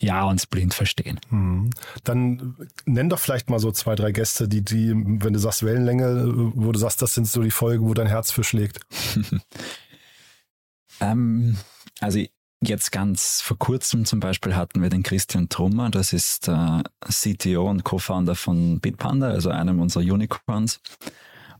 ja 0.00 0.24
uns 0.24 0.46
blind 0.46 0.74
verstehen. 0.74 1.20
Hm. 1.28 1.70
Dann 2.04 2.56
nenn 2.86 3.10
doch 3.10 3.18
vielleicht 3.18 3.50
mal 3.50 3.58
so 3.60 3.70
zwei, 3.70 3.94
drei 3.94 4.12
Gäste, 4.12 4.48
die, 4.48 4.62
die, 4.62 4.92
wenn 4.94 5.32
du 5.32 5.38
sagst 5.38 5.64
Wellenlänge, 5.64 6.52
wo 6.54 6.72
du 6.72 6.78
sagst, 6.78 7.02
das 7.02 7.14
sind 7.14 7.26
so 7.26 7.42
die 7.42 7.50
Folgen, 7.50 7.86
wo 7.86 7.94
dein 7.94 8.06
Herz 8.06 8.30
für 8.30 8.44
schlägt. 8.44 8.80
ähm, 11.00 11.56
also 12.00 12.20
jetzt 12.62 12.92
ganz 12.92 13.40
vor 13.40 13.58
kurzem 13.58 14.04
zum 14.04 14.20
Beispiel 14.20 14.54
hatten 14.54 14.82
wir 14.82 14.90
den 14.90 15.02
Christian 15.02 15.48
Trummer, 15.48 15.90
das 15.90 16.12
ist 16.12 16.48
äh, 16.48 16.82
CTO 17.08 17.68
und 17.68 17.84
Co-Founder 17.84 18.34
von 18.34 18.80
Bitpanda, 18.80 19.28
also 19.28 19.50
einem 19.50 19.80
unserer 19.80 20.02
Unicorns. 20.02 20.80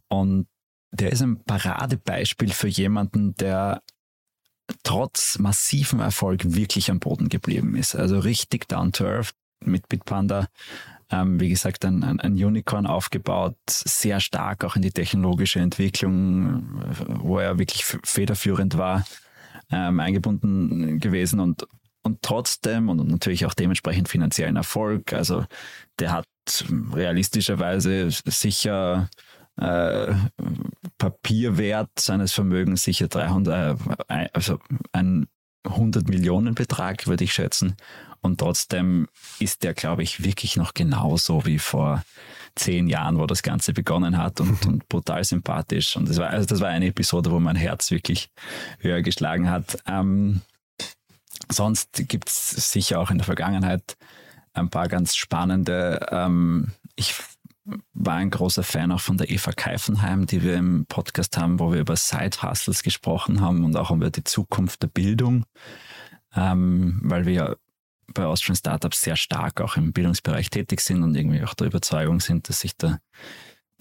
Und 0.09 0.47
der 0.93 1.13
ist 1.13 1.23
ein 1.23 1.43
Paradebeispiel 1.45 2.53
für 2.53 2.69
jemanden, 2.69 3.35
der 3.35 3.83
trotz 4.83 5.39
massivem 5.39 6.01
Erfolg 6.01 6.55
wirklich 6.55 6.91
am 6.91 7.01
Boden 7.01 7.29
geblieben 7.29 7.77
ist. 7.77 7.95
Also 7.95 8.19
richtig 8.19 8.69
down 8.69 8.93
to 8.93 9.05
earth 9.05 9.33
mit 9.65 9.89
Bitpanda. 9.89 10.49
Ähm, 11.11 11.41
wie 11.41 11.49
gesagt, 11.49 11.85
ein, 11.85 12.05
ein, 12.05 12.21
ein, 12.21 12.33
Unicorn 12.33 12.87
aufgebaut, 12.87 13.57
sehr 13.69 14.21
stark 14.21 14.65
auch 14.65 14.77
in 14.77 14.83
die 14.83 14.93
technologische 14.93 15.59
Entwicklung, 15.59 16.83
wo 17.09 17.39
er 17.39 17.59
wirklich 17.59 17.85
federführend 17.85 18.79
war, 18.79 19.05
ähm, 19.73 19.99
eingebunden 19.99 21.01
gewesen 21.01 21.41
und, 21.41 21.67
und 22.03 22.23
trotzdem 22.23 22.89
und 22.89 23.09
natürlich 23.09 23.45
auch 23.45 23.55
dementsprechend 23.55 24.09
finanziellen 24.09 24.55
Erfolg. 24.55 25.13
Also 25.13 25.45
der 25.99 26.13
hat 26.13 26.27
realistischerweise 26.93 28.09
sicher 28.11 29.09
äh, 29.57 30.15
Papierwert 30.99 31.99
seines 31.99 32.33
Vermögens 32.33 32.83
sicher 32.83 33.09
300, 33.09 33.79
äh, 34.09 34.29
also 34.33 34.59
ein 34.93 35.27
100 35.65 36.09
Millionen 36.09 36.55
Betrag, 36.55 37.07
würde 37.07 37.25
ich 37.25 37.35
schätzen. 37.35 37.77
Und 38.23 38.39
trotzdem 38.39 39.09
ist 39.39 39.63
der, 39.63 39.75
glaube 39.75 40.03
ich, 40.03 40.25
wirklich 40.25 40.57
noch 40.57 40.75
genauso 40.75 41.47
wie 41.47 41.59
vor 41.59 42.03
zehn 42.55 42.89
Jahren, 42.89 43.19
wo 43.19 43.27
das 43.27 43.43
Ganze 43.43 43.73
begonnen 43.73 44.19
hat 44.19 44.41
und, 44.41 44.67
und 44.67 44.89
brutal 44.89 45.25
sympathisch. 45.25 45.97
Und 45.97 46.09
das 46.09 46.19
war, 46.19 46.31
also 46.31 46.47
das 46.47 46.61
war 46.61 46.69
eine 46.69 46.87
Episode, 46.87 47.31
wo 47.31 47.41
mein 47.41 47.57
Herz 47.57 47.91
wirklich 47.91 48.31
höher 48.79 49.03
geschlagen 49.03 49.51
hat. 49.51 49.79
Ähm, 49.87 50.43
sonst 51.49 52.09
gibt 52.09 52.29
es 52.29 52.73
sicher 52.73 53.01
auch 53.01 53.11
in 53.11 53.19
der 53.19 53.25
Vergangenheit 53.25 53.97
ein 54.53 54.69
paar 54.69 54.89
ganz 54.89 55.15
spannende. 55.17 56.07
Ähm, 56.11 56.73
ich 56.97 57.15
war 57.93 58.15
ein 58.15 58.31
großer 58.31 58.63
Fan 58.63 58.93
auch 58.93 59.01
von 59.01 59.19
der 59.19 59.31
Eva 59.31 59.53
Keifenheim, 59.53 60.27
die 60.27 60.43
wir 60.43 60.57
im 60.57 60.87
Podcast 60.87 61.37
haben, 61.37 61.59
wo 61.59 61.73
wir 61.73 61.81
über 61.81 61.97
Side-Hustles 61.97 62.83
gesprochen 62.83 63.41
haben 63.41 63.65
und 63.65 63.77
auch 63.77 63.91
über 63.91 64.11
die 64.11 64.25
Zukunft 64.25 64.83
der 64.83 64.89
Bildung, 64.89 65.45
ähm, 66.35 67.01
weil 67.03 67.27
wir 67.27 67.59
bei 68.13 68.25
Austrian 68.25 68.57
Startups 68.57 69.03
sehr 69.03 69.17
stark 69.17 69.61
auch 69.61 69.77
im 69.77 69.93
Bildungsbereich 69.93 70.51
tätig 70.51 70.81
sind 70.81 71.03
und 71.03 71.15
irgendwie 71.15 71.43
auch 71.45 71.55
der 71.55 71.69
Überzeugung 71.69 72.21
sind, 72.21 72.49
dass 72.49 72.61
sich 72.61 72.77
da 72.77 72.99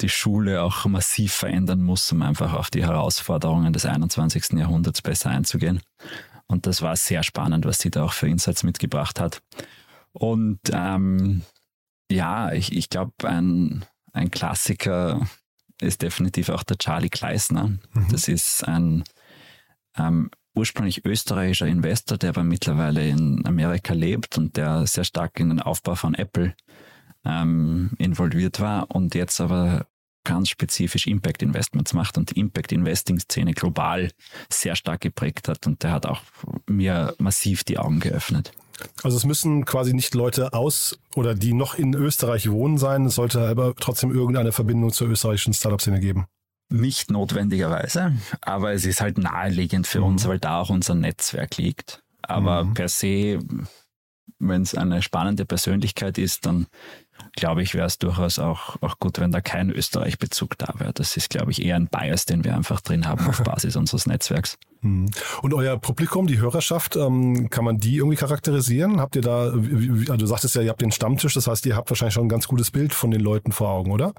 die 0.01 0.09
Schule 0.09 0.61
auch 0.61 0.85
massiv 0.85 1.33
verändern 1.33 1.81
muss, 1.81 2.11
um 2.11 2.21
einfach 2.21 2.53
auf 2.53 2.69
die 2.69 2.83
Herausforderungen 2.83 3.73
des 3.73 3.85
21. 3.85 4.51
Jahrhunderts 4.53 5.01
besser 5.01 5.29
einzugehen. 5.29 5.81
Und 6.47 6.65
das 6.65 6.81
war 6.81 6.95
sehr 6.95 7.23
spannend, 7.23 7.65
was 7.65 7.79
sie 7.79 7.91
da 7.91 8.03
auch 8.03 8.13
für 8.13 8.27
Insights 8.27 8.63
mitgebracht 8.63 9.19
hat. 9.19 9.41
Und 10.13 10.59
ähm, 10.71 11.43
ja, 12.09 12.51
ich, 12.51 12.75
ich 12.75 12.89
glaube, 12.89 13.13
ein, 13.23 13.85
ein 14.13 14.31
Klassiker 14.31 15.27
ist 15.81 16.01
definitiv 16.01 16.49
auch 16.49 16.63
der 16.63 16.77
Charlie 16.77 17.09
Kleisner. 17.09 17.67
Mhm. 17.93 18.07
Das 18.11 18.27
ist 18.27 18.67
ein 18.67 19.03
ähm, 19.97 20.29
ursprünglich 20.55 21.05
österreichischer 21.05 21.67
Investor, 21.67 22.17
der 22.17 22.29
aber 22.29 22.43
mittlerweile 22.43 23.07
in 23.07 23.45
Amerika 23.45 23.93
lebt 23.93 24.37
und 24.37 24.57
der 24.57 24.85
sehr 24.87 25.03
stark 25.03 25.39
in 25.39 25.49
den 25.49 25.61
Aufbau 25.61 25.95
von 25.95 26.15
Apple 26.15 26.55
ähm, 27.25 27.91
involviert 27.97 28.59
war 28.59 28.91
und 28.91 29.15
jetzt 29.15 29.39
aber 29.39 29.87
ganz 30.25 30.49
spezifisch 30.49 31.07
Impact 31.07 31.41
Investments 31.41 31.93
macht 31.93 32.17
und 32.17 32.31
die 32.31 32.39
Impact 32.39 32.71
Investing 32.71 33.19
Szene 33.19 33.53
global 33.53 34.11
sehr 34.51 34.75
stark 34.75 35.01
geprägt 35.01 35.47
hat 35.47 35.65
und 35.65 35.81
der 35.83 35.91
hat 35.91 36.05
auch 36.05 36.21
mir 36.67 37.15
massiv 37.19 37.63
die 37.63 37.77
Augen 37.77 37.99
geöffnet. 37.99 38.51
Also 39.03 39.17
es 39.17 39.25
müssen 39.25 39.65
quasi 39.65 39.93
nicht 39.93 40.13
Leute 40.15 40.53
aus 40.53 40.99
oder 41.15 41.35
die 41.35 41.53
noch 41.53 41.75
in 41.75 41.93
Österreich 41.93 42.49
wohnen 42.49 42.77
sein, 42.77 43.05
es 43.05 43.15
sollte 43.15 43.47
aber 43.47 43.75
trotzdem 43.75 44.13
irgendeine 44.13 44.51
Verbindung 44.51 44.91
zur 44.91 45.09
österreichischen 45.09 45.53
Startup-Szene 45.53 45.99
geben. 45.99 46.25
Nicht 46.71 47.09
notwendigerweise, 47.09 48.13
aber 48.41 48.73
es 48.73 48.85
ist 48.85 49.01
halt 49.01 49.17
naheliegend 49.17 49.87
für 49.87 49.99
mhm. 49.99 50.05
uns, 50.05 50.27
weil 50.27 50.39
da 50.39 50.59
auch 50.59 50.69
unser 50.69 50.95
Netzwerk 50.95 51.57
liegt. 51.57 52.03
Aber 52.21 52.63
mhm. 52.63 52.73
per 52.75 52.89
se, 52.89 53.39
wenn 54.37 54.61
es 54.61 54.75
eine 54.75 55.01
spannende 55.01 55.45
Persönlichkeit 55.45 56.17
ist, 56.17 56.45
dann 56.45 56.67
glaube 57.35 57.61
ich, 57.61 57.73
wäre 57.73 57.87
es 57.87 57.97
durchaus 57.97 58.39
auch, 58.39 58.81
auch 58.81 58.99
gut, 58.99 59.19
wenn 59.19 59.31
da 59.31 59.41
kein 59.41 59.69
Österreich-Bezug 59.69 60.57
da 60.57 60.73
wäre. 60.77 60.93
Das 60.93 61.17
ist, 61.17 61.29
glaube 61.29 61.51
ich, 61.51 61.63
eher 61.63 61.75
ein 61.75 61.87
Bias, 61.87 62.25
den 62.25 62.43
wir 62.43 62.55
einfach 62.55 62.81
drin 62.81 63.07
haben 63.07 63.25
auf 63.27 63.43
Basis 63.43 63.75
unseres 63.75 64.05
Netzwerks. 64.05 64.57
Mhm. 64.81 65.09
Und 65.41 65.53
euer 65.53 65.77
Publikum, 65.77 66.27
die 66.27 66.39
Hörerschaft, 66.39 66.95
ähm, 66.95 67.49
kann 67.49 67.65
man 67.65 67.77
die 67.77 67.97
irgendwie 67.97 68.17
charakterisieren? 68.17 68.99
Habt 68.99 69.15
ihr 69.15 69.21
da, 69.21 69.51
also 69.51 70.17
du 70.17 70.25
sagtest 70.25 70.55
ja, 70.55 70.61
ihr 70.61 70.69
habt 70.69 70.81
den 70.81 70.91
Stammtisch, 70.91 71.33
das 71.33 71.47
heißt, 71.47 71.65
ihr 71.65 71.75
habt 71.75 71.89
wahrscheinlich 71.89 72.13
schon 72.13 72.25
ein 72.25 72.29
ganz 72.29 72.47
gutes 72.47 72.71
Bild 72.71 72.93
von 72.93 73.11
den 73.11 73.21
Leuten 73.21 73.51
vor 73.51 73.69
Augen, 73.69 73.91
oder? 73.91 74.13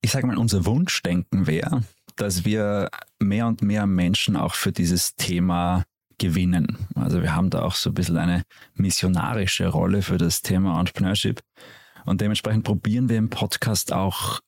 Ich 0.00 0.10
sage 0.10 0.26
mal, 0.26 0.38
unser 0.38 0.64
Wunschdenken 0.66 1.46
wäre, 1.46 1.84
dass 2.16 2.44
wir 2.44 2.90
mehr 3.20 3.46
und 3.46 3.62
mehr 3.62 3.86
Menschen 3.86 4.36
auch 4.36 4.54
für 4.54 4.72
dieses 4.72 5.14
Thema 5.14 5.84
gewinnen. 6.18 6.78
Also 6.94 7.22
wir 7.22 7.34
haben 7.34 7.50
da 7.50 7.62
auch 7.62 7.74
so 7.74 7.90
ein 7.90 7.94
bisschen 7.94 8.16
eine 8.16 8.42
missionarische 8.74 9.68
Rolle 9.68 10.02
für 10.02 10.18
das 10.18 10.40
Thema 10.40 10.78
Entrepreneurship. 10.78 11.40
Und 12.04 12.20
dementsprechend 12.20 12.64
probieren 12.64 13.08
wir 13.08 13.18
im 13.18 13.30
Podcast 13.30 13.92
auch 13.92 14.40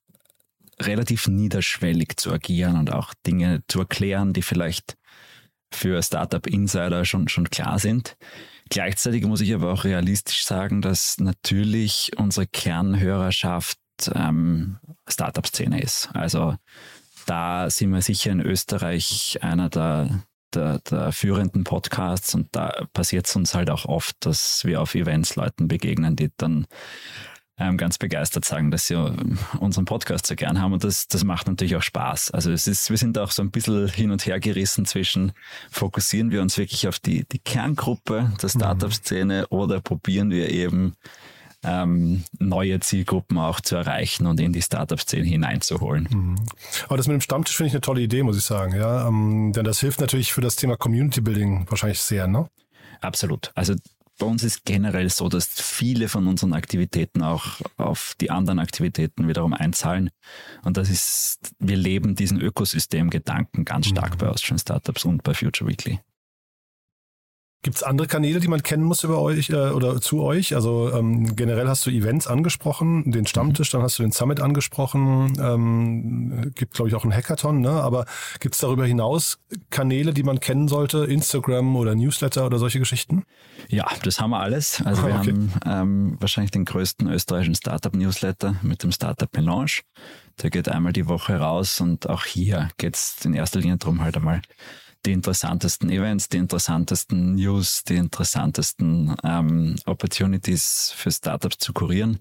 relativ 0.81 1.29
niederschwellig 1.29 2.17
zu 2.17 2.33
agieren 2.33 2.77
und 2.77 2.93
auch 2.93 3.15
Dinge 3.27 3.63
zu 3.69 3.81
erklären, 3.81 4.33
die 4.33 4.43
vielleicht 4.43 4.97
für 5.73 6.03
Startup 6.03 6.47
Insider 6.47 7.05
schon, 7.05 7.29
schon 7.29 7.51
klar 7.51 7.79
sind. 7.79 8.17
Gleichzeitig 8.71 9.25
muss 9.25 9.41
ich 9.41 9.55
aber 9.55 9.73
auch 9.73 9.85
realistisch 9.85 10.45
sagen, 10.45 10.81
dass 10.81 11.19
natürlich 11.19 12.13
unsere 12.17 12.47
Kernhörerschaft 12.47 13.79
ähm, 14.15 14.79
Startup-Szene 15.09 15.81
ist. 15.81 16.09
Also 16.15 16.57
da 17.27 17.71
sind 17.71 17.91
wir 17.91 18.03
sicher 18.03 18.33
in 18.33 18.41
Österreich 18.41 19.39
einer 19.43 19.69
der, 19.69 20.23
der, 20.55 20.79
der 20.81 21.13
führenden 21.13 21.65
Podcasts 21.65 22.35
und 22.35 22.49
da 22.53 22.87
passiert 22.93 23.27
es 23.27 23.37
uns 23.37 23.55
halt 23.55 23.71
auch 23.71 23.85
oft, 23.85 24.17
dass 24.21 24.65
wir 24.65 24.81
auf 24.81 24.95
Events 24.95 25.37
Leuten 25.37 25.69
begegnen, 25.69 26.17
die 26.17 26.31
dann 26.37 26.67
ähm, 27.59 27.77
ganz 27.77 27.99
begeistert 27.99 28.45
sagen, 28.45 28.71
dass 28.71 28.87
sie 28.89 28.97
unseren 29.61 29.85
Podcast 29.85 30.27
so 30.27 30.35
gern 30.35 30.61
haben 30.61 30.73
und 30.73 30.83
das, 30.83 31.07
das 31.07 31.23
macht 31.25 31.47
natürlich 31.47 31.77
auch 31.77 31.83
Spaß. 31.83 32.33
Also 32.33 32.51
es 32.51 32.67
ist, 32.67 32.91
wir 32.91 32.97
sind 32.97 33.17
auch 33.19 33.31
so 33.31 33.43
ein 33.43 33.51
bisschen 33.51 33.89
hin 33.89 34.11
und 34.11 34.27
her 34.27 34.41
gerissen 34.41 34.87
zwischen, 34.87 35.33
fokussieren 35.71 36.31
wir 36.31 36.43
uns 36.43 36.59
wirklich 36.59 36.89
auf 36.89 36.99
die, 36.99 37.25
die 37.25 37.39
Kerngruppe 37.39 38.33
der 38.43 38.51
mhm. 38.53 38.59
Startup-Szene 38.59 39.47
oder 39.49 39.81
probieren 39.81 40.31
wir 40.31 40.51
eben 40.51 40.97
ähm, 41.63 42.25
neue 42.39 42.81
Zielgruppen 42.81 43.39
auch 43.39 43.61
zu 43.61 43.77
erreichen 43.77 44.27
und 44.27 44.41
in 44.41 44.53
die 44.53 44.61
Startup-Szene 44.61 45.25
hineinzuholen. 45.25 46.09
Mhm. 46.11 46.37
Aber 46.87 46.97
das 46.97 47.07
mit 47.07 47.15
dem 47.15 47.21
Stammtisch 47.21 47.57
finde 47.57 47.69
ich 47.69 47.75
eine 47.75 47.81
tolle 47.81 48.03
Idee, 48.03 48.23
muss 48.23 48.37
ich 48.37 48.45
sagen. 48.45 48.75
Ja, 48.75 49.07
ähm, 49.09 49.53
denn 49.55 49.65
das 49.65 49.81
hilft 49.81 50.01
natürlich 50.01 50.33
für 50.33 50.41
das 50.41 50.57
Thema 50.57 50.77
Community 50.77 51.21
Building 51.21 51.67
wahrscheinlich 51.71 52.01
sehr, 52.01 52.27
ne? 52.27 52.49
Absolut. 53.01 53.53
Also 53.55 53.75
bei 54.19 54.27
uns 54.27 54.45
ist 54.45 54.65
generell 54.65 55.11
so, 55.11 55.29
dass 55.29 55.47
viele 55.47 56.09
von 56.09 56.27
unseren 56.27 56.53
Aktivitäten 56.53 57.23
auch 57.23 57.61
auf 57.77 58.15
die 58.21 58.31
anderen 58.31 58.59
Aktivitäten 58.59 59.29
wiederum 59.29 59.53
einzahlen. 59.55 60.11
Und 60.63 60.77
das 60.77 60.89
ist, 60.89 61.39
wir 61.59 61.77
leben 61.77 62.15
diesen 62.15 62.41
Ökosystemgedanken 62.41 63.65
ganz 63.65 63.89
stark 63.89 64.15
mhm. 64.15 64.19
bei 64.19 64.29
Austrian 64.29 64.59
Startups 64.59 65.05
und 65.05 65.23
bei 65.23 65.35
Future 65.35 65.69
Weekly. 65.69 66.01
Gibt 67.65 67.79
es 67.79 67.83
andere 67.83 68.07
Kanäle, 68.07 68.41
die 68.41 68.49
man 68.49 68.63
kennen 68.63 68.85
muss 68.85 69.05
über 69.05 69.23
euch 69.23 69.49
äh, 69.49 69.71
oder 69.71 69.99
zu 69.99 70.23
euch? 70.23 70.55
Also 70.55 70.93
ähm, 70.93 71.35
generell 71.35 71.67
hast 71.67 71.87
du 71.87 71.91
Events 71.91 72.27
angesprochen, 72.27 73.11
den 73.11 73.27
Stammtisch, 73.27 73.71
dann 73.71 73.81
hast 73.81 73.99
du 73.99 74.03
den 74.03 74.13
Summit 74.13 74.39
angesprochen, 74.39 75.33
ähm, 75.41 76.53
gibt 76.55 76.75
glaube 76.75 76.91
ich 76.91 76.95
auch 76.95 77.05
einen 77.05 77.15
Hackathon, 77.15 77.63
ne? 77.63 77.71
aber 77.71 78.05
gibt 78.39 78.55
es 78.55 78.61
darüber 78.61 78.85
hinaus 78.85 79.39
Kanäle, 79.71 80.13
die 80.13 80.25
man 80.25 80.41
kennen 80.41 80.69
sollte, 80.69 81.07
Instagram 81.07 81.75
oder 81.75 81.95
Newsletter 81.95 82.45
oder 82.45 82.59
solche 82.59 82.81
Geschichten? 82.81 83.25
Ja, 83.71 83.87
das 84.03 84.21
haben 84.21 84.31
wir 84.31 84.41
alles. 84.41 84.83
Also 84.85 85.07
wir 85.07 85.15
okay. 85.19 85.31
haben 85.31 85.53
ähm, 85.65 86.17
wahrscheinlich 86.21 86.51
den 86.51 86.67
größten 86.67 87.09
österreichischen 87.09 87.55
Startup-Newsletter 87.55 88.57
mit 88.61 88.83
dem 88.83 88.93
Startup 88.93 89.35
Melange. 89.35 89.81
Der 90.43 90.51
geht 90.51 90.69
einmal 90.69 90.93
die 90.93 91.09
Woche 91.09 91.39
raus 91.39 91.81
und 91.81 92.11
auch 92.11 92.27
hier 92.27 92.69
geht 92.77 92.97
es 92.97 93.25
in 93.25 93.33
erster 93.33 93.61
Linie 93.61 93.79
darum, 93.79 94.03
halt 94.03 94.19
einmal 94.19 94.43
die 95.05 95.13
interessantesten 95.13 95.91
Events, 95.91 96.29
die 96.29 96.39
interessantesten 96.39 97.35
News, 97.35 97.85
die 97.85 97.97
interessantesten 97.97 99.15
ähm, 99.23 99.77
Opportunities 99.87 100.93
für 100.97 101.11
Startups 101.11 101.59
zu 101.59 101.73
kurieren. 101.73 102.21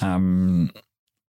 Ähm, 0.00 0.72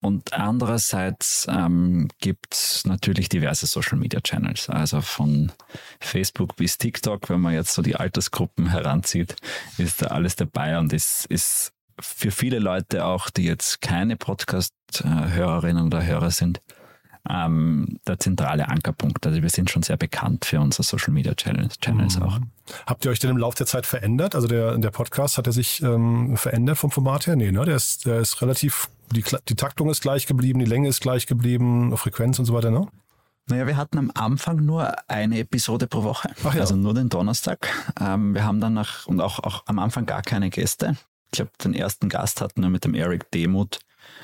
und 0.02 0.34
andererseits 0.34 1.48
ähm, 1.50 2.10
gibt 2.20 2.54
es 2.54 2.86
natürlich 2.86 3.28
diverse 3.28 3.66
Social 3.66 3.98
Media 3.98 4.22
Channels, 4.22 4.70
also 4.70 5.02
von 5.02 5.52
Facebook 6.00 6.56
bis 6.56 6.78
TikTok, 6.78 7.30
wenn 7.30 7.42
man 7.42 7.54
jetzt 7.56 7.74
so 7.74 7.82
die 7.82 7.96
Altersgruppen 7.96 8.70
heranzieht, 8.70 9.36
ist 9.80 10.04
da 10.04 10.08
alles 10.08 10.36
dabei 10.36 10.78
und 10.78 10.94
ist, 10.94 11.26
ist 11.26 11.74
für 12.00 12.30
viele 12.30 12.60
Leute 12.60 13.06
auch, 13.06 13.32
die 13.32 13.46
jetzt 13.46 13.82
keine 13.82 14.16
Podcast-Hörerinnen 14.16 15.88
oder 15.88 16.06
Hörer 16.06 16.30
sind, 16.30 16.62
ähm, 17.30 18.00
der 18.08 18.20
zentrale 18.20 18.68
Ankerpunkt. 18.68 19.26
Also 19.26 19.42
wir 19.42 19.50
sind 19.50 19.70
schon 19.70 19.84
sehr 19.84 19.98
bekannt 19.98 20.46
für 20.46 20.60
unsere 20.60 20.84
Social 20.84 21.14
Media 21.14 21.34
Channels, 21.34 21.80
Channels 21.80 22.18
mhm. 22.18 22.24
auch. 22.24 22.40
Habt 22.86 23.06
ihr 23.06 23.12
euch 23.12 23.20
denn 23.20 23.32
im 23.32 23.38
Laufe 23.38 23.58
der 23.58 23.68
Zeit 23.68 23.86
verändert? 23.86 24.36
Also 24.36 24.48
der, 24.48 24.78
der 24.78 24.92
Podcast 24.92 25.38
hat 25.38 25.48
er 25.48 25.54
sich 25.54 25.82
ähm, 25.82 26.38
verändert 26.38 26.78
vom 26.78 26.92
Format 26.92 27.28
her? 27.28 27.36
Nee, 27.36 27.52
ne? 27.52 27.66
Der 27.66 27.76
ist, 27.76 28.06
der 28.06 28.20
ist 28.20 28.42
relativ, 28.42 28.90
die, 29.12 29.24
die 29.48 29.56
Taktung 29.56 29.90
ist 29.90 30.02
gleich 30.02 30.28
geblieben, 30.28 30.60
die 30.60 30.66
Länge 30.66 30.90
ist 30.90 31.02
gleich 31.02 31.28
geblieben, 31.28 31.96
Frequenz 31.98 32.40
und 32.40 32.46
so 32.46 32.54
weiter, 32.54 32.72
ne? 32.72 32.88
Naja, 33.48 33.68
wir 33.68 33.78
hatten 33.78 34.00
am 34.00 34.12
Anfang 34.16 34.66
nur 34.66 34.92
eine 35.08 35.38
Episode 35.38 35.86
pro 35.86 36.02
Woche, 36.02 36.30
Ach 36.44 36.56
ja. 36.56 36.62
also 36.62 36.76
nur 36.76 36.96
den 36.96 37.10
Donnerstag. 37.10 37.70
Ähm, 38.00 38.34
wir 38.34 38.44
haben 38.44 38.60
dann 38.60 38.74
nach, 38.74 39.06
und 39.06 39.22
auch, 39.22 39.38
auch 39.40 39.64
am 39.68 39.78
Anfang 39.78 40.08
gar 40.08 40.24
keine 40.24 40.50
Gäste. 40.50 40.98
Ich 41.26 41.38
glaube, 41.38 41.52
den 41.64 41.76
ersten 41.76 42.10
Gast 42.10 42.42
hatten 42.42 42.62
wir 42.62 42.70
mit 42.70 42.86
dem 42.86 42.96
Eric 42.96 43.30
Demuth 43.32 43.80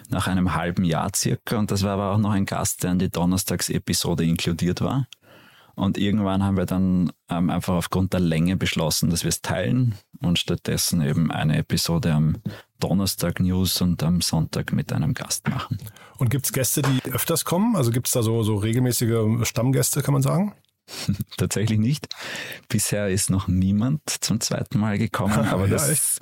nach 0.10 0.28
einem 0.28 0.56
halben 0.56 0.84
Jahr 0.84 1.12
circa. 1.16 1.58
Und 1.58 1.72
das 1.72 1.84
war 1.84 1.92
aber 1.92 2.12
auch 2.12 2.18
noch 2.18 2.32
ein 2.32 2.46
Gast, 2.46 2.84
der 2.84 2.92
in 2.92 3.00
die 3.00 3.10
Donnerstagsepisode 3.10 4.26
inkludiert 4.26 4.82
war. 4.82 5.08
Und 5.76 5.98
irgendwann 5.98 6.44
haben 6.44 6.58
wir 6.58 6.66
dann 6.66 7.12
ähm, 7.30 7.50
einfach 7.50 7.76
aufgrund 7.76 8.14
der 8.14 8.20
Länge 8.20 8.58
beschlossen, 8.58 9.10
dass 9.10 9.24
wir 9.24 9.30
es 9.30 9.42
teilen 9.42 9.96
und 10.20 10.38
stattdessen 10.38 11.02
eben 11.02 11.32
eine 11.32 11.58
Episode 11.58 12.14
am 12.14 12.38
Donnerstag 12.80 13.40
News 13.40 13.82
und 13.82 14.04
am 14.04 14.22
Sonntag 14.22 14.74
mit 14.74 14.92
einem 14.92 15.14
Gast 15.14 15.48
machen. 15.48 15.78
Und 16.18 16.30
gibt 16.30 16.46
es 16.46 16.54
Gäste, 16.54 16.82
die 16.82 17.12
öfters 17.12 17.46
kommen? 17.46 17.76
Also 17.76 17.92
gibt 17.92 18.08
es 18.08 18.14
da 18.14 18.22
so, 18.22 18.44
so 18.44 18.56
regelmäßige 18.56 19.48
Stammgäste, 19.48 20.02
kann 20.02 20.14
man 20.14 20.22
sagen? 20.22 20.54
Tatsächlich 21.38 21.80
nicht. 21.80 22.10
Bisher 22.68 23.10
ist 23.10 23.30
noch 23.30 23.48
niemand 23.48 24.02
zum 24.08 24.40
zweiten 24.40 24.80
Mal 24.80 24.98
gekommen, 24.98 25.34
aber 25.50 25.66
Ja, 25.66 25.78
das? 25.78 26.20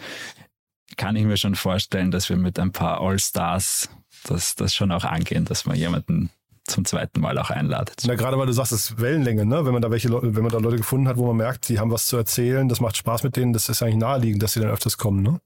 Kann 0.98 1.15
ich 1.15 1.25
mir 1.25 1.38
schon 1.38 1.55
vorstellen, 1.55 2.12
dass 2.12 2.29
wir 2.29 2.38
mit 2.38 2.60
ein 2.60 2.72
paar 2.72 3.01
All-Stars 3.01 3.89
das, 4.25 4.55
das 4.55 4.74
schon 4.75 4.91
auch 4.91 5.05
angehen, 5.05 5.46
dass 5.46 5.65
man 5.65 5.75
jemanden 5.75 6.29
zum 6.65 6.86
zweiten 6.86 7.19
Mal 7.19 7.38
auch 7.38 7.50
einladet. 7.50 8.03
Na, 8.05 8.15
gerade 8.15 8.38
weil 8.38 8.46
du 8.46 8.53
sagst, 8.53 8.72
es 8.72 8.91
ist 8.91 9.01
Wellenlänge, 9.01 9.46
ne? 9.46 9.65
Wenn 9.65 9.74
man 9.74 9.81
da 9.81 9.91
welche 9.91 10.08
Leute, 10.08 10.36
wenn 10.36 10.43
man 10.43 10.51
da 10.51 10.60
Leute 10.60 10.77
gefunden 10.77 11.08
hat, 11.08 11.17
wo 11.17 11.25
man 11.27 11.38
merkt, 11.38 11.67
die 11.69 11.79
haben 11.79 11.91
was 11.91 12.05
zu 12.05 12.17
erzählen, 12.17 12.69
das 12.69 12.79
macht 12.79 12.98
Spaß 12.98 13.24
mit 13.24 13.36
denen, 13.36 13.53
das 13.53 13.69
ist 13.69 13.81
eigentlich 13.81 13.96
naheliegend, 13.96 14.43
dass 14.43 14.53
sie 14.53 14.60
dann 14.60 14.69
öfters 14.69 14.98
kommen, 14.98 15.24
ne? 15.24 15.41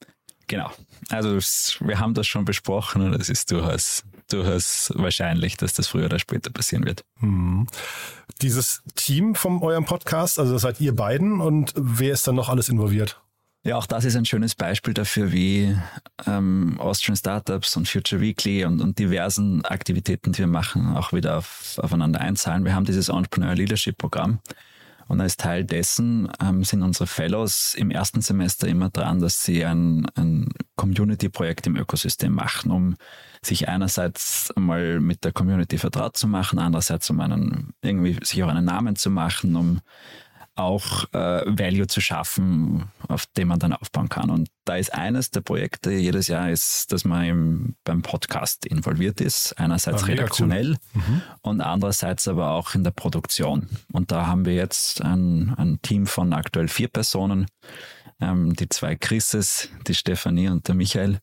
Genau. 0.47 0.71
Also 1.09 1.37
wir 1.79 1.99
haben 1.99 2.13
das 2.13 2.27
schon 2.27 2.45
besprochen 2.45 3.01
und 3.01 3.13
es 3.13 3.29
ist 3.29 3.51
durchaus, 3.51 4.03
durchaus 4.29 4.91
wahrscheinlich, 4.95 5.55
dass 5.57 5.73
das 5.73 5.87
früher 5.87 6.05
oder 6.05 6.19
später 6.19 6.49
passieren 6.49 6.85
wird. 6.85 7.05
Hm. 7.19 7.67
Dieses 8.41 8.83
Team 8.95 9.35
von 9.35 9.61
eurem 9.61 9.85
Podcast, 9.85 10.39
also 10.39 10.53
das 10.53 10.63
seid 10.63 10.81
ihr 10.81 10.93
beiden 10.95 11.39
und 11.39 11.73
wer 11.75 12.13
ist 12.13 12.27
dann 12.27 12.35
noch 12.35 12.49
alles 12.49 12.67
involviert? 12.67 13.22
Ja, 13.65 13.77
auch 13.77 13.85
das 13.85 14.03
ist 14.03 14.17
ein 14.17 14.25
schönes 14.25 14.55
Beispiel 14.55 14.93
dafür, 14.93 15.31
wie 15.31 15.73
ähm, 16.27 16.77
Austrian 16.79 17.15
Startups 17.15 17.77
und 17.77 17.87
Future 17.87 18.19
Weekly 18.19 18.65
und, 18.65 18.81
und 18.81 18.99
diversen 18.99 19.63
Aktivitäten, 19.63 20.33
die 20.33 20.39
wir 20.39 20.47
machen, 20.47 20.97
auch 20.97 21.13
wieder 21.13 21.37
auf, 21.37 21.79
aufeinander 21.81 22.19
einzahlen. 22.19 22.65
Wir 22.65 22.75
haben 22.75 22.83
dieses 22.83 23.07
Entrepreneur 23.07 23.55
Leadership 23.55 23.97
Programm 23.97 24.39
und 25.07 25.21
als 25.21 25.37
Teil 25.37 25.63
dessen 25.63 26.29
ähm, 26.41 26.65
sind 26.65 26.81
unsere 26.81 27.07
Fellows 27.07 27.73
im 27.75 27.89
ersten 27.89 28.19
Semester 28.19 28.67
immer 28.67 28.89
dran, 28.89 29.19
dass 29.19 29.43
sie 29.43 29.63
ein, 29.63 30.07
ein 30.15 30.49
Community-Projekt 30.75 31.65
im 31.65 31.77
Ökosystem 31.77 32.33
machen, 32.33 32.69
um 32.69 32.95
sich 33.41 33.69
einerseits 33.69 34.51
einmal 34.57 34.99
mit 34.99 35.23
der 35.23 35.31
Community 35.31 35.77
vertraut 35.77 36.17
zu 36.17 36.27
machen, 36.27 36.59
andererseits 36.59 37.09
um 37.09 37.21
einen, 37.21 37.73
irgendwie 37.81 38.17
sich 38.25 38.43
auch 38.43 38.49
einen 38.49 38.65
Namen 38.65 38.97
zu 38.97 39.09
machen, 39.09 39.55
um 39.55 39.79
auch 40.55 41.05
äh, 41.13 41.43
Value 41.45 41.87
zu 41.87 41.99
schaffen, 41.99 42.85
auf 43.07 43.25
dem 43.25 43.47
man 43.47 43.59
dann 43.59 43.73
aufbauen 43.73 44.09
kann. 44.09 44.29
Und 44.29 44.49
da 44.65 44.75
ist 44.75 44.93
eines 44.93 45.31
der 45.31 45.41
Projekte 45.41 45.91
jedes 45.91 46.27
Jahr, 46.27 46.49
ist, 46.51 46.91
dass 46.91 47.05
man 47.05 47.25
im, 47.25 47.75
beim 47.83 48.01
Podcast 48.01 48.65
involviert 48.65 49.19
ist. 49.19 49.57
Einerseits 49.59 50.03
Ah, 50.03 50.07
redaktionell 50.07 50.77
und 51.41 51.61
andererseits 51.61 52.27
aber 52.27 52.51
auch 52.51 52.75
in 52.75 52.83
der 52.83 52.91
Produktion. 52.91 53.67
Und 53.91 54.11
da 54.11 54.27
haben 54.27 54.45
wir 54.45 54.53
jetzt 54.53 55.01
ein, 55.01 55.53
ein 55.57 55.81
Team 55.81 56.05
von 56.05 56.33
aktuell 56.33 56.67
vier 56.67 56.87
Personen, 56.87 57.47
ähm, 58.21 58.53
die 58.53 58.69
zwei 58.69 58.95
Chrises, 58.95 59.69
die 59.87 59.95
Stefanie 59.95 60.49
und 60.49 60.67
der 60.67 60.75
Michael, 60.75 61.19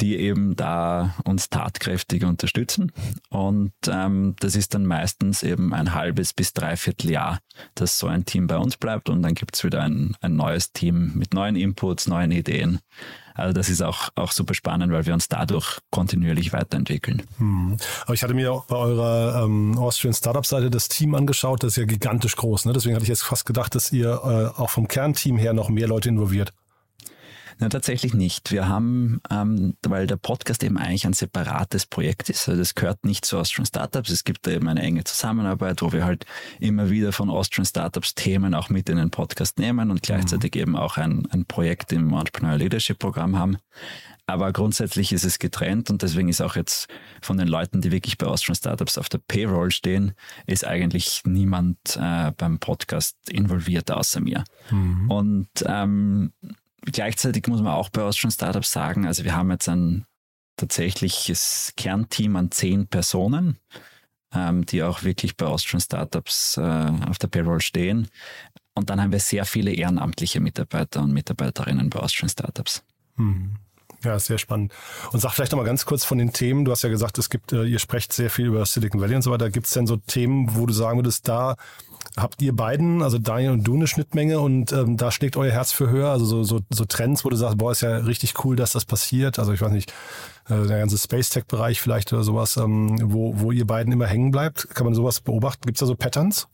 die 0.00 0.16
eben 0.16 0.56
da 0.56 1.14
uns 1.24 1.50
tatkräftig 1.50 2.24
unterstützen. 2.24 2.92
Und 3.30 3.72
ähm, 3.88 4.34
das 4.40 4.56
ist 4.56 4.74
dann 4.74 4.86
meistens 4.86 5.42
eben 5.42 5.72
ein 5.72 5.94
halbes 5.94 6.32
bis 6.32 6.52
dreiviertel 6.52 7.10
Jahr, 7.10 7.38
dass 7.74 7.98
so 7.98 8.06
ein 8.06 8.24
Team 8.24 8.46
bei 8.46 8.56
uns 8.56 8.76
bleibt 8.76 9.08
und 9.08 9.22
dann 9.22 9.34
gibt's 9.34 9.62
wieder 9.62 9.82
ein, 9.82 10.16
ein 10.20 10.36
neues 10.36 10.72
Team 10.72 11.12
mit 11.14 11.34
neuen 11.34 11.56
Inputs, 11.56 12.06
neuen 12.06 12.32
Ideen. 12.32 12.80
Also 13.34 13.52
das 13.52 13.68
ist 13.68 13.82
auch, 13.82 14.10
auch 14.14 14.30
super 14.30 14.54
spannend, 14.54 14.92
weil 14.92 15.06
wir 15.06 15.14
uns 15.14 15.28
dadurch 15.28 15.80
kontinuierlich 15.90 16.52
weiterentwickeln. 16.52 17.22
Hm. 17.38 17.76
Aber 18.02 18.14
ich 18.14 18.22
hatte 18.22 18.34
mir 18.34 18.52
auch 18.52 18.64
bei 18.66 18.76
eurer 18.76 19.44
ähm, 19.44 19.76
Austrian 19.76 20.14
Startup-Seite 20.14 20.70
das 20.70 20.88
Team 20.88 21.14
angeschaut, 21.16 21.64
das 21.64 21.72
ist 21.72 21.76
ja 21.76 21.84
gigantisch 21.84 22.36
groß. 22.36 22.66
Ne? 22.66 22.72
Deswegen 22.72 22.94
hatte 22.94 23.02
ich 23.02 23.08
jetzt 23.08 23.24
fast 23.24 23.44
gedacht, 23.44 23.74
dass 23.74 23.92
ihr 23.92 24.08
äh, 24.08 24.60
auch 24.60 24.70
vom 24.70 24.86
Kernteam 24.86 25.36
her 25.36 25.52
noch 25.52 25.68
mehr 25.68 25.88
Leute 25.88 26.08
involviert. 26.08 26.52
Na, 27.58 27.68
tatsächlich 27.68 28.14
nicht. 28.14 28.50
Wir 28.50 28.68
haben, 28.68 29.20
ähm, 29.30 29.76
weil 29.82 30.06
der 30.06 30.16
Podcast 30.16 30.62
eben 30.62 30.76
eigentlich 30.76 31.06
ein 31.06 31.12
separates 31.12 31.86
Projekt 31.86 32.28
ist, 32.30 32.48
also 32.48 32.60
das 32.60 32.74
gehört 32.74 33.04
nicht 33.04 33.24
zu 33.24 33.38
Austrian 33.38 33.66
Startups. 33.66 34.10
Es 34.10 34.24
gibt 34.24 34.46
da 34.46 34.50
eben 34.50 34.68
eine 34.68 34.82
enge 34.82 35.04
Zusammenarbeit, 35.04 35.82
wo 35.82 35.92
wir 35.92 36.04
halt 36.04 36.26
immer 36.60 36.90
wieder 36.90 37.12
von 37.12 37.30
Austrian 37.30 37.66
Startups 37.66 38.14
Themen 38.14 38.54
auch 38.54 38.70
mit 38.70 38.88
in 38.88 38.96
den 38.96 39.10
Podcast 39.10 39.58
nehmen 39.58 39.90
und 39.90 40.02
gleichzeitig 40.02 40.56
eben 40.56 40.76
auch 40.76 40.96
ein, 40.96 41.26
ein 41.30 41.44
Projekt 41.44 41.92
im 41.92 42.12
Entrepreneur 42.12 42.56
Leadership 42.56 42.98
Programm 42.98 43.38
haben. 43.38 43.58
Aber 44.26 44.52
grundsätzlich 44.52 45.12
ist 45.12 45.24
es 45.24 45.38
getrennt 45.38 45.90
und 45.90 46.02
deswegen 46.02 46.28
ist 46.28 46.40
auch 46.40 46.56
jetzt 46.56 46.88
von 47.20 47.36
den 47.36 47.46
Leuten, 47.46 47.82
die 47.82 47.92
wirklich 47.92 48.16
bei 48.16 48.26
Austrian 48.26 48.56
Startups 48.56 48.96
auf 48.96 49.10
der 49.10 49.18
Payroll 49.18 49.70
stehen, 49.70 50.12
ist 50.46 50.66
eigentlich 50.66 51.20
niemand 51.26 51.78
äh, 51.96 52.32
beim 52.32 52.58
Podcast 52.58 53.16
involviert 53.28 53.90
außer 53.90 54.20
mir. 54.20 54.44
Und 55.08 55.48
ähm, 55.66 56.32
gleichzeitig 56.84 57.46
muss 57.46 57.60
man 57.60 57.72
auch 57.72 57.88
bei 57.88 58.02
Austrian 58.02 58.30
Startups 58.30 58.72
sagen, 58.72 59.06
also 59.06 59.24
wir 59.24 59.36
haben 59.36 59.50
jetzt 59.50 59.68
ein 59.68 60.06
tatsächliches 60.56 61.72
Kernteam 61.76 62.36
an 62.36 62.50
zehn 62.50 62.86
Personen, 62.86 63.58
ähm, 64.32 64.64
die 64.66 64.82
auch 64.82 65.02
wirklich 65.02 65.36
bei 65.36 65.46
Austrian 65.46 65.80
Startups 65.80 66.56
äh, 66.56 66.92
auf 67.08 67.18
der 67.18 67.28
Payroll 67.28 67.60
stehen. 67.60 68.08
Und 68.74 68.90
dann 68.90 69.00
haben 69.00 69.12
wir 69.12 69.20
sehr 69.20 69.44
viele 69.44 69.72
ehrenamtliche 69.72 70.40
Mitarbeiter 70.40 71.02
und 71.02 71.12
Mitarbeiterinnen 71.12 71.90
bei 71.90 72.00
Austrian 72.00 72.28
Startups. 72.28 72.82
Hm. 73.16 73.56
Ja, 74.04 74.18
sehr 74.18 74.38
spannend. 74.38 74.72
Und 75.12 75.20
sag 75.20 75.32
vielleicht 75.32 75.52
noch 75.52 75.58
mal 75.58 75.64
ganz 75.64 75.86
kurz 75.86 76.04
von 76.04 76.18
den 76.18 76.32
Themen. 76.32 76.64
Du 76.64 76.70
hast 76.70 76.82
ja 76.82 76.90
gesagt, 76.90 77.18
es 77.18 77.30
gibt, 77.30 77.52
äh, 77.52 77.64
ihr 77.64 77.78
sprecht 77.78 78.12
sehr 78.12 78.30
viel 78.30 78.46
über 78.46 78.64
Silicon 78.66 79.00
Valley 79.00 79.16
und 79.16 79.22
so 79.22 79.30
weiter. 79.30 79.50
Gibt 79.50 79.66
es 79.66 79.72
denn 79.72 79.86
so 79.86 79.96
Themen, 79.96 80.56
wo 80.56 80.66
du 80.66 80.72
sagen 80.72 80.98
würdest, 80.98 81.26
da 81.28 81.56
habt 82.16 82.42
ihr 82.42 82.54
beiden, 82.54 83.02
also 83.02 83.18
Daniel 83.18 83.52
und 83.52 83.64
du, 83.64 83.74
eine 83.74 83.86
Schnittmenge 83.86 84.38
und 84.38 84.72
ähm, 84.72 84.96
da 84.96 85.10
schlägt 85.10 85.36
euer 85.36 85.50
Herz 85.50 85.72
für 85.72 85.88
höher? 85.88 86.10
Also 86.10 86.26
so, 86.26 86.44
so, 86.44 86.60
so 86.70 86.84
Trends, 86.84 87.24
wo 87.24 87.30
du 87.30 87.36
sagst, 87.36 87.58
boah, 87.58 87.72
ist 87.72 87.80
ja 87.80 87.96
richtig 87.96 88.44
cool, 88.44 88.56
dass 88.56 88.72
das 88.72 88.84
passiert. 88.84 89.38
Also 89.38 89.52
ich 89.52 89.60
weiß 89.60 89.72
nicht, 89.72 89.92
äh, 90.48 90.66
der 90.66 90.78
ganze 90.78 90.98
Space 90.98 91.30
Tech-Bereich 91.30 91.80
vielleicht 91.80 92.12
oder 92.12 92.22
sowas, 92.22 92.56
ähm, 92.56 92.98
wo, 93.02 93.40
wo 93.40 93.52
ihr 93.52 93.66
beiden 93.66 93.92
immer 93.92 94.06
hängen 94.06 94.30
bleibt. 94.30 94.68
Kann 94.74 94.84
man 94.84 94.94
sowas 94.94 95.20
beobachten? 95.20 95.62
Gibt 95.66 95.76
es 95.76 95.80
da 95.80 95.86
so 95.86 95.96
Patterns? 95.96 96.48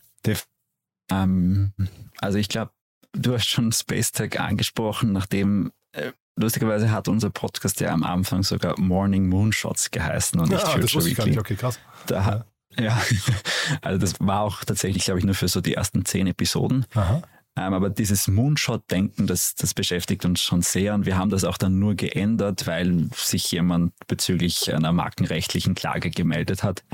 Ähm, 1.11 1.73
also 2.19 2.39
ich 2.39 2.49
glaube, 2.49 2.73
du 3.13 3.35
hast 3.35 3.49
schon 3.49 3.73
Space 3.73 4.13
Tech 4.13 4.41
angesprochen, 4.41 5.13
nachdem 5.13 5.73
äh, 5.93 6.13
lustigerweise 6.41 6.91
hat 6.91 7.09
unser 7.09 7.31
Podcast 7.31 7.81
ja 7.81 7.91
am 7.91 8.03
Anfang 8.03 8.43
sogar 8.43 8.79
Morning 8.79 9.29
Moonshots 9.29 9.91
geheißen 9.91 10.41
und 10.41 10.51
nicht 10.51 10.63
Ja, 10.63 10.79
das 10.79 10.91
Future 10.91 11.05
Weekly. 11.05 11.31
nicht. 11.31 11.39
Okay, 11.39 11.55
krass. 11.55 11.79
Da, 12.07 12.45
ja. 12.79 13.01
also 13.83 13.99
das 13.99 14.15
war 14.21 14.41
auch 14.41 14.65
tatsächlich, 14.65 15.05
glaube 15.05 15.19
ich, 15.19 15.25
nur 15.25 15.35
für 15.35 15.49
so 15.49 15.61
die 15.61 15.75
ersten 15.75 16.05
zehn 16.05 16.27
Episoden. 16.27 16.87
Aha. 16.95 17.23
Ähm, 17.57 17.75
aber 17.75 17.91
dieses 17.91 18.29
Moonshot-Denken, 18.29 19.27
das, 19.27 19.55
das 19.57 19.75
beschäftigt 19.75 20.25
uns 20.25 20.41
schon 20.41 20.63
sehr 20.63 20.95
und 20.95 21.05
wir 21.05 21.19
haben 21.19 21.31
das 21.31 21.45
auch 21.45 21.59
dann 21.59 21.79
nur 21.79 21.95
geändert, 21.97 22.67
weil 22.67 23.09
sich 23.15 23.51
jemand 23.51 23.93
bezüglich 24.07 24.73
einer 24.73 24.93
markenrechtlichen 24.93 25.75
Klage 25.75 26.11
gemeldet 26.11 26.63
hat. 26.63 26.85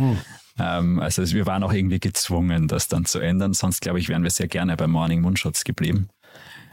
Ähm, 0.59 0.98
also 0.98 1.30
wir 1.30 1.44
waren 1.46 1.62
auch 1.62 1.72
irgendwie 1.72 2.00
gezwungen, 2.00 2.68
das 2.68 2.88
dann 2.88 3.04
zu 3.04 3.18
ändern, 3.18 3.52
sonst 3.52 3.82
glaube 3.82 3.98
ich, 3.98 4.09
wären 4.09 4.22
wir 4.22 4.30
sehr 4.30 4.48
gerne 4.48 4.76
bei 4.76 4.87
Morning 4.87 5.20
Moonshots 5.20 5.64
geblieben. 5.64 6.09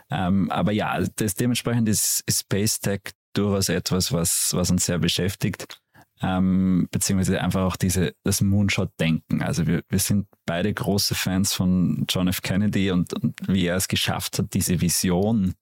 Ähm, 0.10 0.50
aber 0.52 0.72
ja, 0.72 1.00
das, 1.16 1.36
dementsprechend 1.36 1.90
ist, 1.90 2.24
ist 2.26 2.42
Space 2.42 2.80
Tech 2.80 3.02
durchaus 3.34 3.70
etwas, 3.70 4.12
was, 4.12 4.54
was 4.54 4.72
uns 4.72 4.86
sehr 4.86 5.00
beschäftigt. 5.00 5.80
Ähm, 6.22 6.88
beziehungsweise 6.92 7.42
einfach 7.42 7.64
auch 7.64 7.76
diese, 7.76 8.14
das 8.24 8.40
Moonshot-Denken. 8.40 9.42
Also 9.42 9.68
wir, 9.68 9.84
wir 9.90 10.00
sind 10.00 10.28
beide 10.46 10.74
große 10.74 11.16
Fans 11.16 11.54
von 11.54 12.06
John 12.08 12.30
F. 12.30 12.42
Kennedy 12.42 12.92
und, 12.92 13.14
und 13.14 13.36
wie 13.48 13.66
er 13.66 13.76
es 13.76 13.90
geschafft 13.90 14.40
hat, 14.40 14.54
diese 14.54 14.80
Vision 14.80 15.54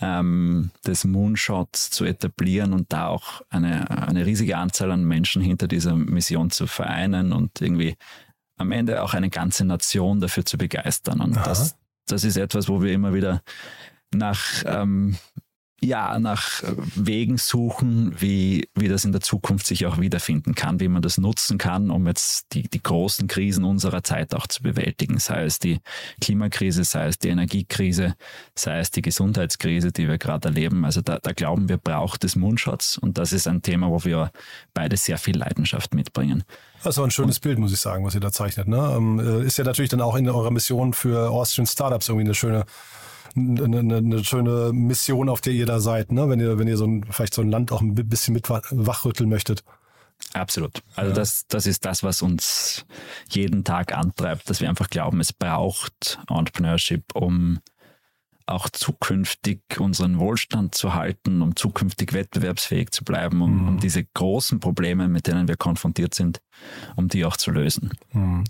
ähm, 0.00 0.70
des 0.86 1.04
Moonshots 1.04 1.90
zu 1.90 2.04
etablieren 2.04 2.74
und 2.74 2.92
da 2.92 3.06
auch 3.08 3.40
eine, 3.48 3.88
eine 4.08 4.26
riesige 4.26 4.58
Anzahl 4.58 4.90
an 4.90 5.04
Menschen 5.04 5.40
hinter 5.40 5.68
dieser 5.68 5.96
Mission 5.96 6.50
zu 6.50 6.66
vereinen 6.66 7.32
und 7.32 7.60
irgendwie 7.62 7.96
am 8.56 8.72
Ende 8.72 9.02
auch 9.02 9.14
eine 9.14 9.30
ganze 9.30 9.64
Nation 9.64 10.20
dafür 10.20 10.44
zu 10.44 10.58
begeistern. 10.58 11.20
Und 11.20 11.38
Aha. 11.38 11.44
das, 11.44 11.76
das 12.06 12.24
ist 12.24 12.36
etwas, 12.36 12.68
wo 12.68 12.82
wir 12.82 12.92
immer 12.92 13.14
wieder 13.14 13.42
nach, 14.14 14.62
ähm, 14.66 15.16
ja, 15.80 16.18
nach 16.18 16.62
Wegen 16.94 17.36
suchen, 17.36 18.14
wie, 18.18 18.68
wie 18.74 18.88
das 18.88 19.04
in 19.04 19.12
der 19.12 19.20
Zukunft 19.20 19.66
sich 19.66 19.84
auch 19.84 20.00
wiederfinden 20.00 20.54
kann, 20.54 20.80
wie 20.80 20.88
man 20.88 21.02
das 21.02 21.18
nutzen 21.18 21.58
kann, 21.58 21.90
um 21.90 22.06
jetzt 22.06 22.46
die, 22.52 22.62
die 22.62 22.82
großen 22.82 23.28
Krisen 23.28 23.64
unserer 23.64 24.02
Zeit 24.02 24.34
auch 24.34 24.46
zu 24.46 24.62
bewältigen, 24.62 25.18
sei 25.18 25.44
es 25.44 25.58
die 25.58 25.80
Klimakrise, 26.20 26.84
sei 26.84 27.08
es 27.08 27.18
die 27.18 27.28
Energiekrise, 27.28 28.14
sei 28.54 28.78
es 28.78 28.90
die 28.92 29.02
Gesundheitskrise, 29.02 29.92
die 29.92 30.08
wir 30.08 30.16
gerade 30.16 30.48
erleben. 30.48 30.84
Also 30.84 31.02
da, 31.02 31.18
da 31.18 31.32
glauben 31.32 31.68
wir, 31.68 31.76
braucht 31.76 32.24
es 32.24 32.34
Mundschutz 32.34 32.96
und 32.96 33.18
das 33.18 33.32
ist 33.32 33.46
ein 33.46 33.60
Thema, 33.60 33.90
wo 33.90 34.04
wir 34.04 34.30
beide 34.72 34.96
sehr 34.96 35.18
viel 35.18 35.36
Leidenschaft 35.36 35.92
mitbringen. 35.92 36.44
Das 36.84 36.98
war 36.98 37.04
ein 37.04 37.10
schönes 37.10 37.40
Bild, 37.40 37.58
muss 37.58 37.72
ich 37.72 37.80
sagen, 37.80 38.04
was 38.04 38.14
ihr 38.14 38.20
da 38.20 38.30
zeichnet. 38.30 38.68
Ne? 38.68 38.94
Ähm, 38.96 39.18
äh, 39.18 39.44
ist 39.44 39.56
ja 39.56 39.64
natürlich 39.64 39.90
dann 39.90 40.02
auch 40.02 40.16
in 40.16 40.28
eurer 40.28 40.50
Mission 40.50 40.92
für 40.92 41.30
Austrian 41.30 41.66
Startups 41.66 42.08
irgendwie 42.08 42.26
eine 42.26 42.34
schöne 42.34 42.66
eine, 43.36 43.64
eine, 43.64 43.96
eine 43.96 44.22
schöne 44.24 44.72
Mission, 44.72 45.28
auf 45.28 45.40
der 45.40 45.54
ihr 45.54 45.66
da 45.66 45.80
seid, 45.80 46.12
ne? 46.12 46.28
wenn 46.28 46.38
ihr, 46.38 46.58
wenn 46.58 46.68
ihr 46.68 46.76
so 46.76 46.86
ein, 46.86 47.04
vielleicht 47.10 47.34
so 47.34 47.42
ein 47.42 47.50
Land 47.50 47.72
auch 47.72 47.80
ein 47.80 47.94
bisschen 47.94 48.32
mit 48.32 48.48
wachrütteln 48.48 49.28
möchtet. 49.28 49.64
Absolut. 50.32 50.82
Also 50.94 51.10
ja. 51.10 51.16
das, 51.16 51.46
das 51.48 51.66
ist 51.66 51.84
das, 51.84 52.02
was 52.02 52.22
uns 52.22 52.84
jeden 53.28 53.64
Tag 53.64 53.92
antreibt, 53.92 54.48
dass 54.48 54.60
wir 54.60 54.68
einfach 54.68 54.88
glauben, 54.88 55.20
es 55.20 55.32
braucht 55.32 56.20
Entrepreneurship, 56.28 57.04
um 57.14 57.58
auch 58.46 58.68
zukünftig 58.68 59.60
unseren 59.78 60.18
Wohlstand 60.18 60.74
zu 60.74 60.94
halten, 60.94 61.40
um 61.40 61.56
zukünftig 61.56 62.12
wettbewerbsfähig 62.12 62.90
zu 62.90 63.04
bleiben, 63.04 63.40
um, 63.40 63.62
mhm. 63.62 63.68
um 63.68 63.80
diese 63.80 64.04
großen 64.04 64.60
Probleme, 64.60 65.08
mit 65.08 65.26
denen 65.26 65.48
wir 65.48 65.56
konfrontiert 65.56 66.14
sind, 66.14 66.40
um 66.96 67.08
die 67.08 67.24
auch 67.24 67.36
zu 67.36 67.50
lösen. 67.50 67.92
Mhm. 68.12 68.44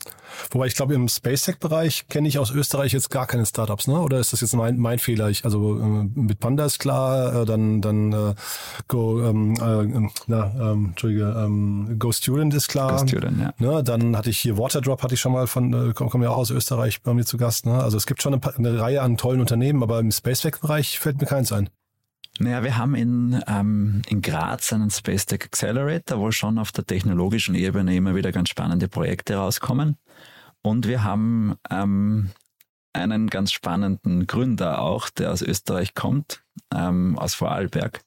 Wobei 0.50 0.66
ich 0.66 0.74
glaube, 0.74 0.94
im 0.94 1.08
SpaceTech-Bereich 1.08 2.08
kenne 2.08 2.26
ich 2.26 2.38
aus 2.38 2.50
Österreich 2.50 2.92
jetzt 2.92 3.10
gar 3.10 3.26
keine 3.26 3.46
Startups, 3.46 3.86
ne? 3.86 4.00
Oder 4.00 4.18
ist 4.18 4.32
das 4.32 4.40
jetzt 4.40 4.54
mein, 4.54 4.78
mein 4.78 4.98
Fehler? 4.98 5.30
Ich, 5.30 5.44
also 5.44 5.78
äh, 5.78 6.08
mit 6.14 6.40
Panda 6.40 6.64
ist 6.64 6.78
klar, 6.80 7.42
äh, 7.42 7.44
dann 7.46 7.80
dann 7.80 8.12
äh, 8.12 8.34
Go, 8.88 9.22
ähm, 9.22 9.54
äh, 9.54 10.10
na, 10.26 10.72
ähm, 10.72 10.86
Entschuldige, 10.86 11.34
ähm, 11.38 11.96
Go 11.98 12.12
Student 12.12 12.54
ist 12.54 12.68
klar. 12.68 12.98
Go 13.00 13.06
Student, 13.06 13.40
ja. 13.40 13.54
Ne? 13.58 13.84
Dann 13.84 14.16
hatte 14.16 14.30
ich 14.30 14.38
hier 14.38 14.58
Waterdrop, 14.58 15.02
hatte 15.02 15.14
ich 15.14 15.20
schon 15.20 15.32
mal 15.32 15.46
von, 15.46 15.90
äh, 15.90 15.92
kommen 15.92 16.10
komm 16.10 16.22
ja 16.22 16.30
auch 16.30 16.38
aus 16.38 16.50
Österreich 16.50 17.02
bei 17.02 17.14
mir 17.14 17.24
zu 17.24 17.36
Gast. 17.36 17.66
Ne? 17.66 17.74
Also 17.74 17.96
es 17.96 18.06
gibt 18.06 18.22
schon 18.22 18.34
eine, 18.34 18.56
eine 18.56 18.80
Reihe 18.80 19.02
an 19.02 19.16
tollen 19.16 19.40
Unternehmen, 19.40 19.82
aber 19.84 20.00
im 20.00 20.10
SpaceTech-Bereich 20.10 20.98
fällt 20.98 21.20
mir 21.20 21.26
keins 21.26 21.52
ein. 21.52 21.68
Naja, 22.38 22.64
wir 22.64 22.78
haben 22.78 22.94
in, 22.94 23.38
ähm, 23.46 24.00
in 24.08 24.22
Graz 24.22 24.72
einen 24.72 24.90
Space 24.90 25.26
Tech 25.26 25.42
Accelerator, 25.44 26.18
wo 26.18 26.30
schon 26.30 26.58
auf 26.58 26.72
der 26.72 26.86
technologischen 26.86 27.54
Ebene 27.54 27.94
immer 27.94 28.14
wieder 28.14 28.32
ganz 28.32 28.48
spannende 28.48 28.88
Projekte 28.88 29.36
rauskommen. 29.36 29.98
Und 30.62 30.88
wir 30.88 31.04
haben 31.04 31.56
ähm, 31.70 32.30
einen 32.94 33.28
ganz 33.28 33.52
spannenden 33.52 34.26
Gründer 34.26 34.80
auch, 34.80 35.10
der 35.10 35.32
aus 35.32 35.42
Österreich 35.42 35.92
kommt, 35.92 36.42
ähm, 36.74 37.18
aus 37.18 37.34
Vorarlberg, 37.34 38.00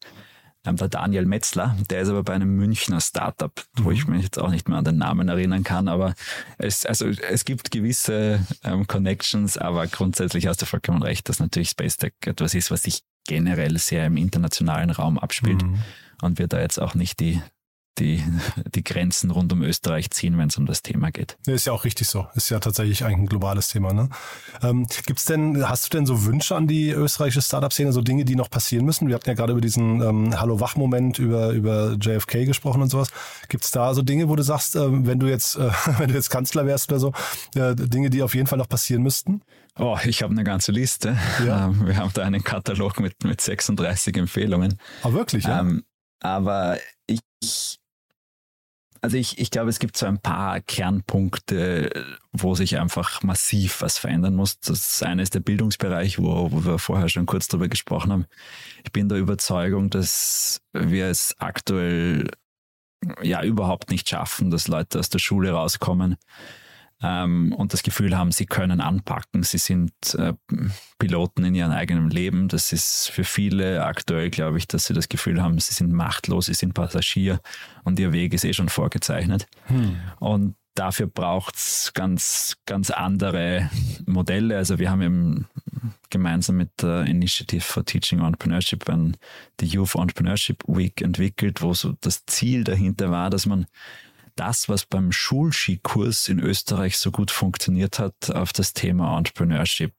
der 0.75 0.89
Daniel 0.89 1.25
Metzler. 1.25 1.77
Der 1.89 2.01
ist 2.01 2.09
aber 2.09 2.23
bei 2.23 2.33
einem 2.33 2.55
Münchner 2.55 2.99
Startup, 3.01 3.51
mhm. 3.77 3.83
wo 3.83 3.91
ich 3.91 4.07
mich 4.07 4.23
jetzt 4.23 4.39
auch 4.39 4.49
nicht 4.49 4.67
mehr 4.67 4.77
an 4.77 4.85
den 4.85 4.97
Namen 4.97 5.29
erinnern 5.29 5.63
kann, 5.63 5.87
aber 5.87 6.13
es, 6.57 6.85
also, 6.85 7.07
es 7.07 7.45
gibt 7.45 7.71
gewisse 7.71 8.45
ähm, 8.63 8.87
Connections, 8.87 9.57
aber 9.57 9.87
grundsätzlich 9.87 10.47
hast 10.47 10.61
du 10.61 10.65
vollkommen 10.65 11.01
recht, 11.01 11.29
dass 11.29 11.39
natürlich 11.39 11.69
Space 11.69 11.97
Tech 11.97 12.13
etwas 12.25 12.53
ist, 12.53 12.71
was 12.71 12.83
sich 12.83 13.03
generell 13.27 13.77
sehr 13.77 14.05
im 14.05 14.17
internationalen 14.17 14.89
Raum 14.89 15.17
abspielt 15.17 15.63
mhm. 15.63 15.79
und 16.21 16.39
wir 16.39 16.47
da 16.47 16.59
jetzt 16.59 16.81
auch 16.81 16.95
nicht 16.95 17.19
die 17.19 17.41
die, 17.99 18.23
die 18.73 18.83
Grenzen 18.83 19.31
rund 19.31 19.51
um 19.53 19.61
Österreich 19.61 20.09
ziehen, 20.11 20.37
wenn 20.37 20.49
es 20.49 20.57
um 20.57 20.65
das 20.65 20.81
Thema 20.81 21.11
geht. 21.11 21.37
Ja, 21.45 21.53
ist 21.53 21.65
ja 21.65 21.73
auch 21.73 21.83
richtig 21.83 22.07
so. 22.07 22.27
Ist 22.35 22.49
ja 22.49 22.59
tatsächlich 22.59 23.03
eigentlich 23.03 23.19
ein 23.19 23.25
globales 23.27 23.69
Thema. 23.69 23.93
Ne? 23.93 24.09
Ähm, 24.61 24.87
gibt's 25.05 25.25
denn, 25.25 25.67
hast 25.67 25.85
du 25.85 25.97
denn 25.97 26.05
so 26.05 26.25
Wünsche 26.25 26.55
an 26.55 26.67
die 26.67 26.89
österreichische 26.89 27.41
Startup-Szene, 27.41 27.91
so 27.91 28.01
Dinge, 28.01 28.25
die 28.25 28.35
noch 28.35 28.49
passieren 28.49 28.85
müssen? 28.85 29.07
Wir 29.07 29.15
hatten 29.15 29.29
ja 29.29 29.35
gerade 29.35 29.51
über 29.51 29.61
diesen 29.61 30.01
ähm, 30.01 30.39
Hallo-Wach-Moment 30.39 31.19
über, 31.19 31.49
über 31.51 31.97
JFK 31.99 32.45
gesprochen 32.45 32.81
und 32.81 32.89
sowas. 32.89 33.09
Gibt 33.49 33.63
es 33.63 33.71
da 33.71 33.93
so 33.93 34.01
Dinge, 34.01 34.29
wo 34.29 34.35
du 34.35 34.43
sagst, 34.43 34.75
äh, 34.75 35.05
wenn 35.05 35.19
du 35.19 35.27
jetzt, 35.27 35.55
äh, 35.55 35.69
wenn 35.97 36.09
du 36.09 36.13
jetzt 36.13 36.29
Kanzler 36.29 36.65
wärst 36.65 36.91
oder 36.91 36.99
so, 36.99 37.13
äh, 37.55 37.75
Dinge, 37.75 38.09
die 38.09 38.23
auf 38.23 38.35
jeden 38.35 38.47
Fall 38.47 38.57
noch 38.57 38.69
passieren 38.69 39.03
müssten? 39.03 39.41
Oh, 39.79 39.97
ich 40.03 40.23
habe 40.23 40.31
eine 40.31 40.43
ganze 40.43 40.71
Liste. 40.71 41.17
Ja. 41.45 41.67
Ähm, 41.67 41.85
wir 41.85 41.97
haben 41.97 42.11
da 42.13 42.23
einen 42.23 42.43
Katalog 42.43 42.99
mit, 42.99 43.23
mit 43.23 43.41
36 43.41 44.17
Empfehlungen. 44.17 44.79
Ah, 45.03 45.11
wirklich, 45.11 45.45
ja? 45.45 45.59
Ähm, 45.59 45.83
aber 46.19 46.77
ich, 47.05 47.19
also 49.01 49.17
ich, 49.17 49.39
ich 49.39 49.51
glaube, 49.51 49.69
es 49.69 49.79
gibt 49.79 49.97
so 49.97 50.05
ein 50.05 50.19
paar 50.19 50.59
Kernpunkte, 50.61 52.05
wo 52.31 52.55
sich 52.55 52.79
einfach 52.79 53.23
massiv 53.23 53.81
was 53.81 53.97
verändern 53.97 54.35
muss. 54.35 54.59
Das 54.59 55.01
eine 55.03 55.21
ist 55.21 55.33
der 55.33 55.39
Bildungsbereich, 55.39 56.19
wo, 56.19 56.51
wo 56.51 56.65
wir 56.65 56.79
vorher 56.79 57.09
schon 57.09 57.25
kurz 57.25 57.47
drüber 57.47 57.67
gesprochen 57.67 58.11
haben. 58.11 58.25
Ich 58.83 58.91
bin 58.91 59.09
der 59.09 59.17
Überzeugung, 59.17 59.89
dass 59.89 60.61
wir 60.73 61.07
es 61.07 61.35
aktuell 61.39 62.29
ja 63.21 63.43
überhaupt 63.43 63.91
nicht 63.91 64.09
schaffen, 64.09 64.49
dass 64.49 64.67
Leute 64.67 64.99
aus 64.99 65.09
der 65.09 65.19
Schule 65.19 65.51
rauskommen 65.51 66.17
ähm, 67.01 67.53
und 67.53 67.73
das 67.73 67.83
Gefühl 67.83 68.17
haben, 68.17 68.31
sie 68.31 68.45
können 68.45 68.81
anpacken. 68.81 69.43
Sie 69.43 69.59
sind 69.59 69.91
äh, 70.15 70.33
Piloten 70.97 71.43
in 71.45 71.53
ihrem 71.53 71.71
eigenen 71.71 72.09
Leben. 72.09 72.47
Das 72.47 72.73
ist 72.73 73.09
für 73.09 73.23
viele 73.23 73.85
aktuell, 73.85 74.29
glaube 74.29 74.57
ich, 74.57 74.67
dass 74.67 74.85
sie 74.85 74.93
das 74.93 75.09
Gefühl 75.09 75.41
haben, 75.41 75.59
sie 75.59 75.73
sind 75.73 75.91
machtlos, 75.91 76.47
sie 76.47 76.55
sind 76.55 76.73
Passagier 76.73 77.39
und 77.83 77.99
ihr 77.99 78.13
Weg 78.13 78.33
ist 78.33 78.45
eh 78.45 78.53
schon 78.53 78.69
vorgezeichnet. 78.69 79.47
Hm. 79.65 79.97
Und 80.19 80.55
dafür 80.73 81.07
braucht 81.07 81.55
es 81.55 81.91
ganz, 81.93 82.57
ganz 82.65 82.89
andere 82.89 83.69
Modelle. 84.05 84.57
Also 84.57 84.79
wir 84.79 84.89
haben 84.89 85.01
eben 85.01 85.47
gemeinsam 86.09 86.57
mit 86.57 86.69
der 86.81 87.05
Initiative 87.05 87.61
for 87.61 87.85
Teaching 87.85 88.19
Entrepreneurship 88.19 88.85
die 89.59 89.65
Youth 89.65 89.95
Entrepreneurship 89.95 90.63
Week 90.67 91.01
entwickelt, 91.01 91.61
wo 91.61 91.73
so 91.73 91.93
das 92.01 92.25
Ziel 92.25 92.63
dahinter 92.63 93.11
war, 93.11 93.29
dass 93.29 93.45
man 93.45 93.65
das, 94.39 94.69
was 94.69 94.85
beim 94.85 95.11
Schulskikurs 95.11 96.29
in 96.29 96.39
Österreich 96.39 96.97
so 96.97 97.11
gut 97.11 97.31
funktioniert 97.31 97.99
hat, 97.99 98.31
auf 98.31 98.53
das 98.53 98.73
Thema 98.73 99.17
Entrepreneurship 99.17 99.93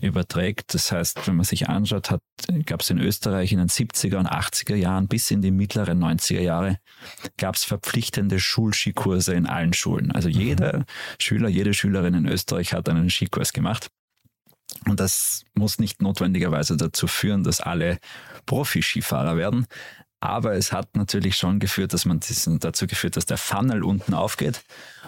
überträgt. 0.00 0.74
Das 0.74 0.92
heißt, 0.92 1.26
wenn 1.26 1.36
man 1.36 1.44
sich 1.44 1.68
anschaut, 1.68 2.10
hat, 2.10 2.22
gab 2.64 2.80
es 2.80 2.90
in 2.90 2.98
Österreich 2.98 3.52
in 3.52 3.58
den 3.58 3.68
70er 3.68 4.16
und 4.16 4.28
80er 4.28 4.76
Jahren 4.76 5.08
bis 5.08 5.30
in 5.30 5.42
die 5.42 5.50
mittleren 5.50 6.02
90er 6.02 6.40
Jahre, 6.40 6.78
gab 7.36 7.56
es 7.56 7.64
verpflichtende 7.64 8.40
Schulskikurse 8.40 9.34
in 9.34 9.46
allen 9.46 9.72
Schulen. 9.72 10.12
Also 10.12 10.28
jeder 10.28 10.78
mhm. 10.78 10.84
Schüler, 11.18 11.48
jede 11.48 11.74
Schülerin 11.74 12.14
in 12.14 12.26
Österreich 12.26 12.72
hat 12.72 12.88
einen 12.88 13.10
Skikurs 13.10 13.52
gemacht. 13.52 13.90
Und 14.86 15.00
das 15.00 15.44
muss 15.54 15.78
nicht 15.78 16.02
notwendigerweise 16.02 16.76
dazu 16.76 17.06
führen, 17.06 17.44
dass 17.44 17.60
alle 17.60 17.98
Profi-Skifahrer 18.46 19.36
werden. 19.36 19.66
Aber 20.22 20.54
es 20.54 20.70
hat 20.70 20.94
natürlich 20.94 21.36
schon 21.36 21.58
geführt, 21.58 21.92
dass 21.92 22.04
man 22.04 22.20
diesen, 22.20 22.60
dazu 22.60 22.86
geführt, 22.86 23.16
dass 23.16 23.26
der 23.26 23.38
Funnel 23.38 23.82
unten 23.82 24.14
aufgeht 24.14 24.62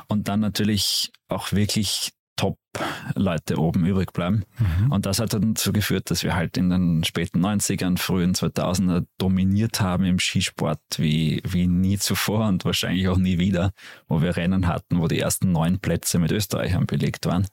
und 0.09 0.27
dann 0.27 0.40
natürlich 0.40 1.12
auch 1.29 1.53
wirklich 1.53 2.12
Top-Leute 2.35 3.57
oben 3.61 3.87
übrig 3.87 4.12
bleiben. 4.12 4.42
Mhm. 4.59 4.90
Und 4.90 5.07
das 5.07 5.20
hat 5.20 5.33
dann 5.33 5.55
dazu 5.55 5.72
geführt, 5.72 6.11
dass 6.11 6.24
wir 6.24 6.35
halt 6.35 6.57
in 6.57 6.68
den 6.68 7.05
späten 7.05 7.46
90ern, 7.46 7.96
frühen 7.96 8.35
2000er 8.35 9.07
dominiert 9.16 9.81
haben 9.81 10.05
im 10.05 10.18
Skisport 10.18 10.81
wie, 10.96 11.40
wie 11.46 11.68
nie 11.68 11.96
zuvor 11.96 12.48
und 12.48 12.64
wahrscheinlich 12.64 13.07
auch 13.07 13.16
nie 13.16 13.38
wieder, 13.38 13.70
wo 14.09 14.20
wir 14.20 14.37
Rennen 14.37 14.66
hatten, 14.66 14.98
wo 14.98 15.07
die 15.07 15.20
ersten 15.20 15.53
neun 15.53 15.79
Plätze 15.79 16.18
mit 16.18 16.33
Österreichern 16.33 16.87
belegt 16.87 17.27
waren. 17.27 17.46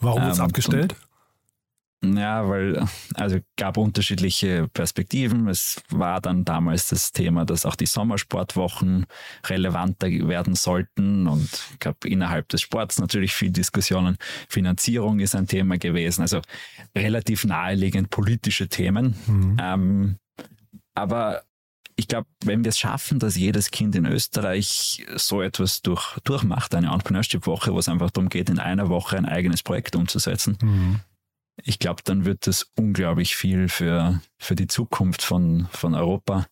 Warum 0.00 0.22
ist 0.30 0.38
ähm, 0.38 0.44
abgestellt? 0.44 0.94
Ja, 2.02 2.48
weil 2.48 2.82
also 3.14 3.38
gab 3.56 3.76
unterschiedliche 3.76 4.68
Perspektiven. 4.68 5.48
Es 5.48 5.82
war 5.90 6.20
dann 6.22 6.46
damals 6.46 6.88
das 6.88 7.12
Thema, 7.12 7.44
dass 7.44 7.66
auch 7.66 7.76
die 7.76 7.86
Sommersportwochen 7.86 9.04
relevanter 9.46 10.08
werden 10.08 10.54
sollten 10.54 11.26
und 11.26 11.48
gab 11.78 12.06
innerhalb 12.06 12.48
des 12.48 12.62
Sports 12.62 12.98
natürlich 12.98 13.34
viel 13.34 13.50
Diskussionen. 13.50 14.16
Finanzierung 14.48 15.20
ist 15.20 15.34
ein 15.34 15.46
Thema 15.46 15.76
gewesen, 15.76 16.22
also 16.22 16.40
relativ 16.96 17.44
naheliegend 17.44 18.08
politische 18.08 18.68
Themen. 18.68 19.14
Mhm. 19.26 19.56
Ähm, 19.60 20.16
aber 20.94 21.42
ich 21.96 22.08
glaube, 22.08 22.28
wenn 22.44 22.64
wir 22.64 22.70
es 22.70 22.78
schaffen, 22.78 23.18
dass 23.18 23.36
jedes 23.36 23.70
Kind 23.70 23.94
in 23.94 24.06
Österreich 24.06 25.04
so 25.16 25.42
etwas 25.42 25.82
durch, 25.82 26.18
durchmacht, 26.24 26.74
eine 26.74 26.86
Entrepreneurship-Woche, 26.86 27.74
wo 27.74 27.78
es 27.78 27.90
einfach 27.90 28.10
darum 28.10 28.30
geht, 28.30 28.48
in 28.48 28.58
einer 28.58 28.88
Woche 28.88 29.18
ein 29.18 29.26
eigenes 29.26 29.62
Projekt 29.62 29.96
umzusetzen, 29.96 30.56
mhm 30.62 31.00
ich 31.64 31.78
glaube, 31.78 32.02
dann 32.04 32.24
wird 32.24 32.46
das 32.46 32.70
unglaublich 32.76 33.36
viel 33.36 33.68
für, 33.68 34.20
für 34.38 34.54
die 34.54 34.66
Zukunft 34.66 35.22
von, 35.22 35.68
von 35.72 35.94
Europa 35.94 36.46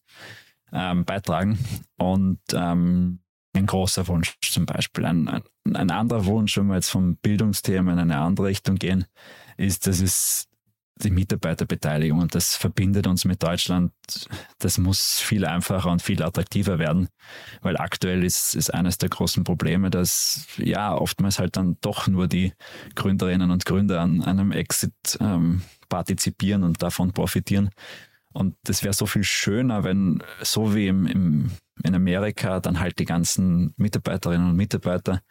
ähm, 0.73 1.05
beitragen. 1.05 1.59
Und 1.97 2.41
ähm, 2.53 3.21
ein 3.55 3.67
großer 3.67 4.07
Wunsch 4.09 4.37
zum 4.41 4.67
Beispiel. 4.67 5.05
Ein, 5.05 5.29
ein, 5.29 5.43
ein 5.75 5.91
anderer 5.91 6.25
Wunsch, 6.27 6.57
wenn 6.57 6.67
wir 6.67 6.77
jetzt 6.77 6.91
vom 6.91 7.17
Bildungsthema 7.17 7.93
in 7.93 7.99
eine 7.99 8.19
andere 8.19 8.47
Richtung 8.49 8.77
gehen, 8.77 9.07
ist, 9.57 9.87
dass 9.87 10.01
es 10.01 10.48
die 11.05 11.11
Mitarbeiterbeteiligung 11.11 12.19
und 12.21 12.35
das 12.35 12.57
verbindet 12.57 13.07
uns 13.07 13.25
mit 13.25 13.43
Deutschland. 13.43 13.93
Das 14.59 14.79
muss 14.79 15.21
viel 15.21 15.45
einfacher 15.45 15.91
und 15.91 16.03
viel 16.03 16.23
attraktiver 16.23 16.79
werden, 16.79 17.09
weil 17.63 17.77
aktuell 17.77 18.25
ist, 18.25 18.55
ist 18.55 18.73
eines 18.73 18.99
der 18.99 19.09
großen 19.09 19.45
Probleme, 19.45 19.91
dass 19.91 20.47
ja 20.57 20.95
oftmals 20.95 21.39
halt 21.39 21.57
dann 21.57 21.77
doch 21.81 22.09
nur 22.09 22.29
die 22.29 22.53
Gründerinnen 22.95 23.51
und 23.51 23.65
Gründer 23.65 24.01
an 24.01 24.23
einem 24.23 24.53
Exit 24.53 24.93
ähm, 25.21 25.63
partizipieren 25.89 26.65
und 26.65 26.83
davon 26.83 27.13
profitieren 27.13 27.71
Und 28.33 28.57
das 28.65 28.83
wäre 28.83 28.95
so 28.95 29.07
viel 29.07 29.25
schöner, 29.25 29.85
wenn 29.85 30.23
so 30.43 30.75
wie 30.75 30.89
im, 30.89 31.07
im, 31.07 31.51
in 31.83 31.95
Amerika 31.95 32.61
dann 32.61 32.81
halt 32.81 32.99
die 32.99 33.05
ganzen 33.05 33.75
Mitarbeiterinnen 33.77 34.51
und 34.51 34.57
Mitarbeiter 34.57 35.23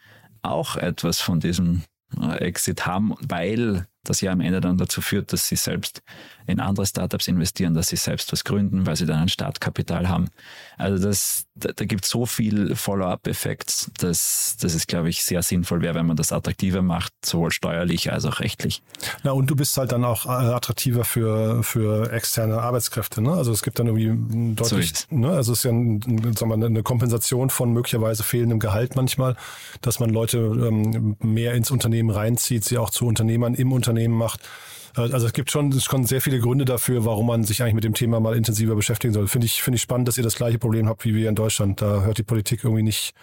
auch 0.42 0.76
etwas 0.78 1.22
von 1.22 1.40
diesem 1.40 1.84
äh, 2.20 2.38
Exit 2.38 2.86
haben, 2.86 3.14
weil 3.22 3.86
das 4.10 4.22
ja 4.22 4.32
am 4.32 4.42
Ende 4.42 4.62
dann 4.62 4.78
dazu 4.78 5.02
führt, 5.02 5.34
dass 5.34 5.48
sie 5.48 5.56
selbst 5.56 6.02
in 6.48 6.60
andere 6.60 6.86
Startups 6.86 7.28
investieren, 7.28 7.74
dass 7.74 7.90
sie 7.90 7.98
selbst 7.98 8.32
was 8.32 8.44
gründen, 8.44 8.86
weil 8.86 8.96
sie 8.96 9.06
dann 9.06 9.20
ein 9.20 9.30
Startkapital 9.30 10.08
haben. 10.08 10.30
Also 10.78 11.06
das, 11.06 11.46
da, 11.56 11.72
da 11.76 11.86
gibt 11.86 12.06
es 12.06 12.10
so 12.10 12.26
viel 12.26 12.76
Follow-up-Effekts, 12.76 13.92
dass, 14.00 14.56
dass 14.60 14.74
es, 14.74 14.88
glaube 14.88 15.10
ich, 15.10 15.24
sehr 15.24 15.44
sinnvoll 15.44 15.82
wäre, 15.82 15.96
wenn 15.96 16.06
man 16.06 16.16
das 16.16 16.32
attraktiver 16.32 16.82
macht, 16.82 17.12
sowohl 17.26 17.52
steuerlich 17.52 18.12
als 18.12 18.26
auch 18.26 18.40
rechtlich. 18.40 18.82
Na, 19.24 19.32
und 19.32 19.50
du 19.50 19.56
bist 19.56 19.76
halt 19.78 19.92
dann 19.92 20.06
auch 20.06 20.26
äh, 20.26 20.30
attraktiver 20.30 21.04
für, 21.04 21.64
für 21.64 22.12
externe 22.14 22.62
Arbeitskräfte. 22.62 23.22
Ne? 23.22 23.34
Also 23.34 23.52
es 23.52 23.62
gibt 23.62 23.80
dann 23.80 23.88
irgendwie 23.88 24.56
deutlich, 24.56 24.94
so 25.10 25.16
ne? 25.16 25.30
also 25.30 25.52
es 25.52 25.60
ist 25.60 25.64
ja 25.66 25.72
ein, 25.72 26.00
sagen 26.38 26.50
wir, 26.50 26.66
eine 26.66 26.84
Kompensation 26.84 27.50
von 27.50 27.74
möglicherweise 27.74 28.24
fehlendem 28.24 28.60
Gehalt 28.60 28.96
manchmal, 28.96 29.36
dass 29.82 30.00
man 30.00 30.12
Leute 30.12 30.38
ähm, 30.38 31.18
mehr 31.22 31.56
ins 31.56 31.72
Unternehmen 31.72 32.10
reinzieht, 32.10 32.64
sie 32.64 32.78
auch 32.78 32.90
zu 32.90 33.06
Unternehmern 33.06 33.54
im 33.54 33.74
Unternehmen 33.74 33.97
Unternehmen 33.98 34.18
macht. 34.18 34.48
Also 34.96 35.28
es 35.28 35.34
gibt 35.34 35.52
schon, 35.52 35.80
schon 35.80 36.06
sehr 36.06 36.22
viele 36.22 36.40
Gründe 36.40 36.66
dafür, 36.66 37.06
warum 37.06 37.28
man 37.28 37.44
sich 37.44 37.62
eigentlich 37.62 37.76
mit 37.76 37.84
dem 37.84 37.94
Thema 37.94 38.20
mal 38.20 38.36
intensiver 38.36 38.76
beschäftigen 38.76 39.14
soll. 39.14 39.28
Finde 39.28 39.46
ich, 39.46 39.62
finde 39.62 39.76
ich 39.76 39.82
spannend, 39.82 40.08
dass 40.08 40.18
ihr 40.18 40.24
das 40.24 40.36
gleiche 40.36 40.58
Problem 40.58 40.88
habt 40.88 41.06
wie 41.06 41.14
wir 41.14 41.30
in 41.30 41.36
Deutschland. 41.36 41.82
Da 41.82 42.02
hört 42.02 42.18
die 42.18 42.24
Politik 42.24 42.64
irgendwie 42.64 42.84
nicht, 42.84 43.14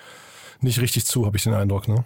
nicht 0.60 0.80
richtig 0.80 1.04
zu, 1.04 1.26
habe 1.26 1.37
ich 1.37 1.42
den 1.42 1.54
Eindruck. 1.54 1.88
Ne? 1.88 2.04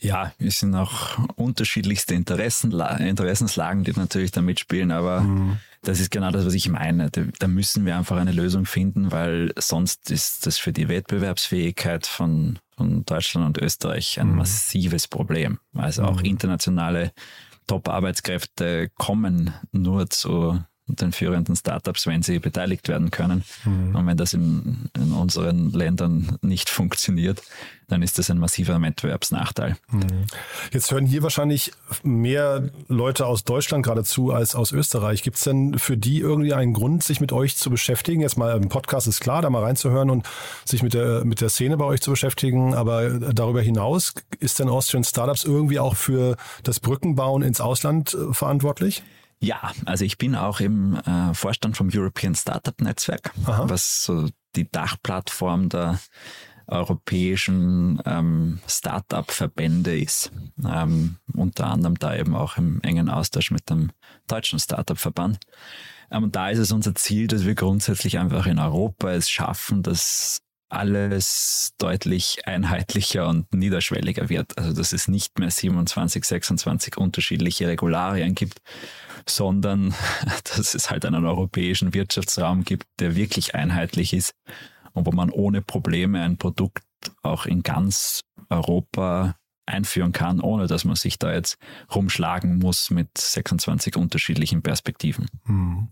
Ja, 0.00 0.32
es 0.38 0.58
sind 0.58 0.74
auch 0.74 1.18
unterschiedlichste 1.36 2.14
Interessenla 2.14 2.96
Interessenslagen, 2.96 3.84
die 3.84 3.92
natürlich 3.92 4.32
da 4.32 4.42
mitspielen, 4.42 4.90
aber 4.90 5.20
mhm. 5.20 5.58
das 5.82 6.00
ist 6.00 6.10
genau 6.10 6.32
das, 6.32 6.44
was 6.44 6.54
ich 6.54 6.68
meine. 6.68 7.08
Da, 7.10 7.22
da, 7.38 7.46
müssen 7.46 7.86
wir 7.86 7.96
einfach 7.96 8.16
eine 8.16 8.32
Lösung 8.32 8.66
finden, 8.66 9.12
weil 9.12 9.52
sonst 9.56 10.10
ist 10.10 10.46
das 10.46 10.58
für 10.58 10.72
die 10.72 10.88
Wettbewerbsfähigkeit 10.88 12.06
von, 12.06 12.58
von 12.76 13.04
Deutschland 13.04 13.46
und 13.46 13.62
Österreich 13.62 14.18
ein 14.20 14.30
mhm. 14.30 14.38
massives 14.38 15.06
Problem. 15.06 15.60
Also 15.74 16.02
auch 16.02 16.18
mhm. 16.18 16.26
internationale 16.26 17.12
Top-Arbeitskräfte 17.66 18.90
kommen 18.96 19.52
nur 19.72 20.08
zu 20.08 20.62
den 20.88 21.12
führenden 21.12 21.56
Startups, 21.56 22.06
wenn 22.06 22.22
sie 22.22 22.38
beteiligt 22.38 22.88
werden 22.88 23.10
können. 23.10 23.44
Mhm. 23.64 23.96
Und 23.96 24.06
wenn 24.06 24.16
das 24.16 24.34
in, 24.34 24.88
in, 24.96 25.12
unseren 25.12 25.70
Ländern 25.72 26.38
nicht 26.42 26.70
funktioniert, 26.70 27.42
dann 27.88 28.02
ist 28.02 28.18
das 28.18 28.30
ein 28.30 28.38
massiver 28.38 28.80
Wettbewerbsnachteil. 28.80 29.76
Mhm. 29.90 30.26
Jetzt 30.72 30.92
hören 30.92 31.06
hier 31.06 31.22
wahrscheinlich 31.22 31.72
mehr 32.02 32.70
Leute 32.88 33.26
aus 33.26 33.44
Deutschland 33.44 33.84
geradezu 33.84 34.32
als 34.32 34.54
aus 34.54 34.72
Österreich. 34.72 35.22
Gibt 35.22 35.36
es 35.36 35.44
denn 35.44 35.78
für 35.78 35.96
die 35.96 36.20
irgendwie 36.20 36.54
einen 36.54 36.72
Grund, 36.72 37.02
sich 37.02 37.20
mit 37.20 37.32
euch 37.32 37.56
zu 37.56 37.68
beschäftigen? 37.68 38.20
Jetzt 38.20 38.38
mal 38.38 38.56
im 38.56 38.68
Podcast 38.68 39.08
ist 39.08 39.20
klar, 39.20 39.42
da 39.42 39.50
mal 39.50 39.62
reinzuhören 39.62 40.10
und 40.10 40.26
sich 40.64 40.82
mit 40.82 40.94
der, 40.94 41.24
mit 41.24 41.40
der 41.40 41.48
Szene 41.48 41.76
bei 41.76 41.84
euch 41.84 42.00
zu 42.00 42.10
beschäftigen. 42.10 42.74
Aber 42.74 43.10
darüber 43.10 43.60
hinaus 43.60 44.14
ist 44.38 44.60
denn 44.60 44.68
Austrian 44.68 45.04
Startups 45.04 45.44
irgendwie 45.44 45.80
auch 45.80 45.96
für 45.96 46.36
das 46.62 46.78
Brückenbauen 46.78 47.42
ins 47.42 47.60
Ausland 47.60 48.14
äh, 48.14 48.32
verantwortlich? 48.32 49.02
Ja, 49.38 49.72
also 49.84 50.04
ich 50.04 50.18
bin 50.18 50.34
auch 50.34 50.60
im 50.60 50.96
äh, 50.96 51.34
Vorstand 51.34 51.76
vom 51.76 51.90
European 51.92 52.34
Startup 52.34 52.80
Netzwerk, 52.80 53.32
Aha. 53.44 53.68
was 53.68 54.02
so 54.04 54.28
die 54.54 54.70
Dachplattform 54.70 55.68
der 55.68 55.98
europäischen 56.66 58.02
ähm, 58.04 58.58
Startup-Verbände 58.66 59.98
ist. 59.98 60.32
Ähm, 60.66 61.16
unter 61.32 61.66
anderem 61.66 61.96
da 61.96 62.16
eben 62.16 62.34
auch 62.34 62.56
im 62.56 62.80
engen 62.82 63.08
Austausch 63.08 63.50
mit 63.50 63.70
dem 63.70 63.92
deutschen 64.26 64.58
Startup-Verband. 64.58 65.38
Ähm, 66.10 66.24
und 66.24 66.36
da 66.36 66.50
ist 66.50 66.58
es 66.58 66.72
unser 66.72 66.94
Ziel, 66.94 67.28
dass 67.28 67.44
wir 67.44 67.54
grundsätzlich 67.54 68.18
einfach 68.18 68.46
in 68.46 68.58
Europa 68.58 69.12
es 69.12 69.30
schaffen, 69.30 69.82
dass 69.82 70.40
alles 70.68 71.72
deutlich 71.78 72.46
einheitlicher 72.46 73.28
und 73.28 73.52
niederschwelliger 73.54 74.28
wird. 74.28 74.58
Also 74.58 74.72
dass 74.72 74.92
es 74.92 75.08
nicht 75.08 75.38
mehr 75.38 75.50
27, 75.50 76.24
26 76.24 76.96
unterschiedliche 76.96 77.68
Regularien 77.68 78.34
gibt, 78.34 78.60
sondern 79.28 79.94
dass 80.56 80.74
es 80.74 80.90
halt 80.90 81.04
einen 81.04 81.24
europäischen 81.24 81.94
Wirtschaftsraum 81.94 82.64
gibt, 82.64 82.86
der 82.98 83.16
wirklich 83.16 83.54
einheitlich 83.54 84.12
ist 84.12 84.34
und 84.92 85.06
wo 85.06 85.12
man 85.12 85.30
ohne 85.30 85.62
Probleme 85.62 86.22
ein 86.22 86.38
Produkt 86.38 86.82
auch 87.22 87.46
in 87.46 87.62
ganz 87.62 88.20
Europa 88.48 89.36
einführen 89.66 90.12
kann, 90.12 90.40
ohne 90.40 90.66
dass 90.66 90.84
man 90.84 90.96
sich 90.96 91.18
da 91.18 91.32
jetzt 91.32 91.58
rumschlagen 91.94 92.58
muss 92.58 92.90
mit 92.90 93.18
26 93.18 93.96
unterschiedlichen 93.96 94.62
Perspektiven. 94.62 95.26
Hm. 95.46 95.88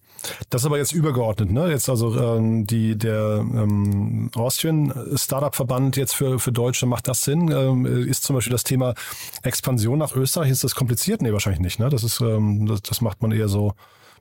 Das 0.49 0.63
ist 0.63 0.67
aber 0.67 0.79
jetzt 0.79 0.93
übergeordnet, 0.93 1.51
ne? 1.51 1.69
Jetzt 1.69 1.89
also 1.89 2.19
ähm, 2.19 2.67
die 2.67 2.97
der 2.97 3.41
ähm, 3.41 4.31
Austrian 4.35 4.93
Startup 5.17 5.55
Verband 5.55 5.97
jetzt 5.97 6.15
für 6.15 6.39
für 6.39 6.53
Deutsche 6.53 6.87
macht 6.87 7.09
das 7.09 7.25
Sinn? 7.25 7.51
Ähm, 7.51 7.85
ist 7.85 8.25
zum 8.25 8.37
Beispiel 8.37 8.53
das 8.53 8.65
Thema 8.65 8.95
Expansion 9.43 9.99
nach 9.99 10.15
Österreich 10.15 10.51
ist 10.51 10.65
das 10.65 10.75
kompliziert? 10.75 11.21
Nee, 11.21 11.33
wahrscheinlich 11.33 11.61
nicht. 11.61 11.79
Ne? 11.79 11.89
Das 11.91 12.05
ist 12.05 12.21
ähm, 12.21 12.67
das, 12.67 12.83
das 12.83 13.01
macht 13.01 13.21
man 13.23 13.33
eher 13.33 13.49
so 13.49 13.75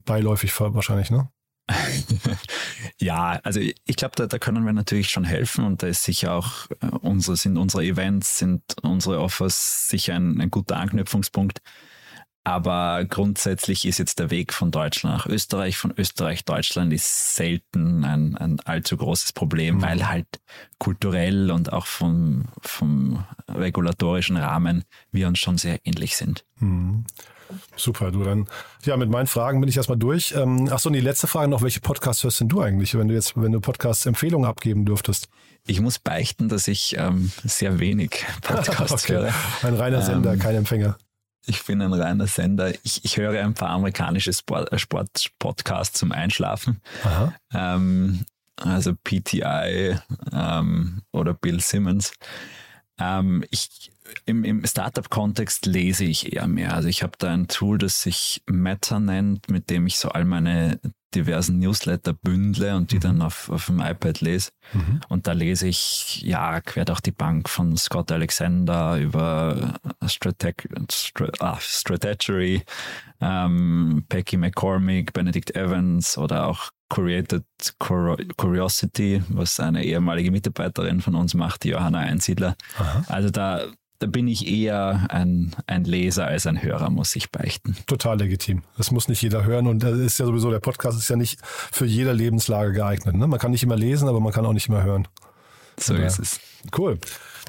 beiläufig 0.06 0.60
wahrscheinlich, 0.60 1.12
ne? 1.12 1.30
ja, 3.00 3.40
also 3.44 3.60
ich 3.60 3.96
glaube, 3.96 4.16
da, 4.16 4.28
da 4.28 4.38
können 4.38 4.66
wir 4.66 4.74
natürlich 4.74 5.10
schon 5.10 5.24
helfen 5.24 5.66
und 5.66 5.82
da 5.82 5.88
ist 5.88 6.04
sicher 6.04 6.34
auch 6.34 6.70
äh, 6.82 6.88
unsere, 7.02 7.38
sind 7.38 7.58
unsere 7.58 7.84
Events, 7.84 8.38
sind 8.38 8.64
unsere 8.82 9.20
Offers 9.20 9.88
sicher 9.90 10.16
ein, 10.16 10.42
ein 10.42 10.52
guter 10.52 10.78
Anknüpfungspunkt. 10.78 11.62
Aber 12.46 13.06
grundsätzlich 13.06 13.86
ist 13.86 14.00
jetzt 14.00 14.20
der 14.20 14.30
Weg 14.30 14.52
von 14.52 14.70
Deutschland 14.70 15.16
nach 15.16 15.26
Österreich, 15.28 15.78
von 15.78 15.94
Österreich 15.98 16.44
Deutschland 16.44 16.92
ist 16.92 17.36
selten 17.36 18.04
ein, 18.04 18.36
ein 18.36 18.60
allzu 18.60 18.98
großes 18.98 19.32
Problem, 19.32 19.78
mhm. 19.78 19.82
weil 19.82 20.10
halt 20.10 20.28
kulturell 20.78 21.52
und 21.52 21.72
auch 21.72 21.86
vom, 21.86 22.46
vom 22.62 23.24
regulatorischen 23.48 24.36
Rahmen 24.36 24.84
wir 25.12 25.30
uns 25.30 25.40
schon 25.40 25.58
sehr 25.58 25.80
ähnlich 25.86 26.18
sind. 26.18 26.44
Mhm. 26.60 27.06
Super, 27.76 28.12
du 28.12 28.24
dann. 28.24 28.48
Ja, 28.84 28.98
mit 28.98 29.10
meinen 29.10 29.28
Fragen 29.28 29.60
bin 29.60 29.70
ich 29.70 29.78
erstmal 29.78 29.98
durch. 29.98 30.34
Ähm, 30.36 30.70
Achso, 30.72 30.90
und 30.90 30.94
die 30.94 31.02
letzte 31.02 31.28
Frage 31.28 31.50
noch, 31.50 31.62
welche 31.62 31.80
Podcasts 31.80 32.24
hörst 32.24 32.40
denn 32.40 32.50
du 32.50 32.62
eigentlich, 32.62 32.98
wenn 32.98 33.08
du 33.08 33.14
jetzt, 33.14 33.34
wenn 33.36 33.52
du 33.52 33.60
Podcast-Empfehlungen 33.60 34.48
abgeben 34.48 34.86
dürftest? 34.86 35.30
Ich 35.66 35.80
muss 35.80 36.00
beichten, 36.00 36.50
dass 36.50 36.68
ich 36.68 36.98
ähm, 36.98 37.32
sehr 37.44 37.80
wenig 37.80 38.26
Podcasts 38.42 39.06
okay. 39.06 39.14
höre. 39.14 39.34
Ein 39.62 39.76
reiner 39.76 40.02
Sender, 40.02 40.34
ähm, 40.34 40.40
kein 40.40 40.56
Empfänger. 40.56 40.98
Ich 41.46 41.66
bin 41.66 41.82
ein 41.82 41.94
reiner 41.94 42.28
Sender. 42.28 42.74
Ich, 42.84 43.04
ich 43.04 43.18
höre 43.18 43.42
ein 43.42 43.54
paar 43.54 43.70
amerikanische 43.70 44.32
Sport, 44.32 44.72
äh, 44.72 44.80
Sport 44.80 45.32
Podcasts 45.40 46.00
zum 46.00 46.12
Einschlafen. 46.12 46.82
Ähm, 47.54 48.26
also 48.58 48.94
PTI 49.04 49.98
ähm, 50.32 51.02
oder 51.12 51.34
Bill 51.34 51.60
Simmons. 51.60 52.14
Ähm, 53.00 53.44
ich 53.50 53.92
im, 54.26 54.44
im 54.44 54.66
Startup-Kontext 54.66 55.66
lese 55.66 56.06
ich 56.06 56.34
eher 56.34 56.48
mehr. 56.48 56.74
Also 56.74 56.88
ich 56.88 57.04
habe 57.04 57.14
da 57.18 57.32
ein 57.32 57.48
Tool, 57.48 57.78
das 57.78 58.02
sich 58.02 58.44
Meta 58.46 59.00
nennt, 59.00 59.50
mit 59.50 59.70
dem 59.70 59.88
ich 59.88 59.98
so 59.98 60.10
all 60.10 60.26
meine 60.26 60.80
diversen 61.16 61.60
Newsletter 61.60 62.14
bündle 62.14 62.76
und 62.76 62.92
die 62.92 62.96
mhm. 62.96 63.02
dann 63.02 63.22
auf, 63.22 63.50
auf 63.50 63.68
dem 63.68 63.80
iPad 63.80 64.22
lese. 64.22 64.52
Mhm. 64.74 65.02
Und 65.10 65.28
da 65.28 65.34
lese 65.34 65.68
ich, 65.68 66.22
ja, 66.22 66.60
quer 66.62 66.86
durch 66.86 67.02
die 67.02 67.12
Bank 67.12 67.50
von 67.50 67.78
Scott 67.78 68.12
Alexander 68.12 68.98
über 68.98 69.76
Strateg 70.08 70.68
Strat 70.92 71.42
ah, 71.42 71.58
Strategy, 71.60 72.64
ähm, 73.22 74.06
Becky 74.10 74.38
McCormick, 74.38 75.14
Benedict 75.14 75.56
Evans 75.56 76.18
oder 76.18 76.48
auch 76.48 76.72
Created 76.90 77.44
Curiosity, 77.80 79.24
was 79.30 79.60
eine 79.60 79.84
ehemalige 79.84 80.32
Mitarbeiterin 80.32 81.02
von 81.02 81.16
uns 81.16 81.34
macht, 81.34 81.64
die 81.64 81.70
Johanna 81.70 82.00
Einsiedler. 82.00 82.56
Aha. 82.78 83.04
Also 83.08 83.30
da, 83.30 83.66
da 84.00 84.08
bin 84.08 84.28
ich 84.28 84.48
eher 84.48 85.08
ein, 85.10 85.56
ein 85.66 85.86
Leser 85.86 86.28
als 86.28 86.46
ein 86.46 86.62
Hörer, 86.62 86.90
muss 86.90 87.16
ich 87.16 87.32
beichten. 87.32 87.76
Total 87.88 88.20
legitim. 88.20 88.64
Das 88.78 88.92
muss 88.92 89.08
nicht 89.08 89.22
jeder 89.22 89.44
hören 89.44 89.68
und 89.68 89.82
das 89.82 89.98
ist 89.98 90.20
ja 90.20 90.26
sowieso, 90.26 90.52
der 90.52 90.60
Podcast 90.60 90.98
ist 90.98 91.10
ja 91.10 91.16
nicht 91.16 91.40
für 91.44 91.86
jede 91.86 92.14
Lebenslage 92.14 92.74
geeignet. 92.74 93.16
Ne? 93.16 93.28
Man 93.28 93.40
kann 93.40 93.52
nicht 93.52 93.64
immer 93.64 93.78
lesen, 93.78 94.08
aber 94.08 94.20
man 94.20 94.32
kann 94.32 94.46
auch 94.46 94.54
nicht 94.54 94.68
immer 94.68 94.84
hören. 94.84 95.08
So 95.80 95.96
ist 95.96 96.20
es. 96.20 96.40
Cool. 96.78 97.00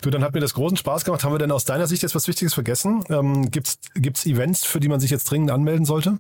Du, 0.01 0.11
dann 0.11 0.25
hat 0.25 0.35
mir 0.35 0.40
das 0.40 0.55
großen 0.55 0.77
Spaß 0.77 1.05
gemacht. 1.05 1.25
Haben 1.25 1.33
wir 1.33 1.38
denn 1.38 1.53
aus 1.53 1.64
deiner 1.64 1.87
Sicht 1.87 2.03
jetzt 2.03 2.14
was 2.14 2.29
Wichtiges 2.29 2.55
vergessen? 2.55 3.05
Ähm, 3.09 3.51
Gibt 3.51 3.79
es 3.97 4.27
Events, 4.27 4.64
für 4.64 4.81
die 4.81 4.88
man 4.88 5.01
sich 5.01 5.11
jetzt 5.11 5.31
dringend 5.31 5.51
anmelden 5.51 5.85
sollte? 5.85 6.18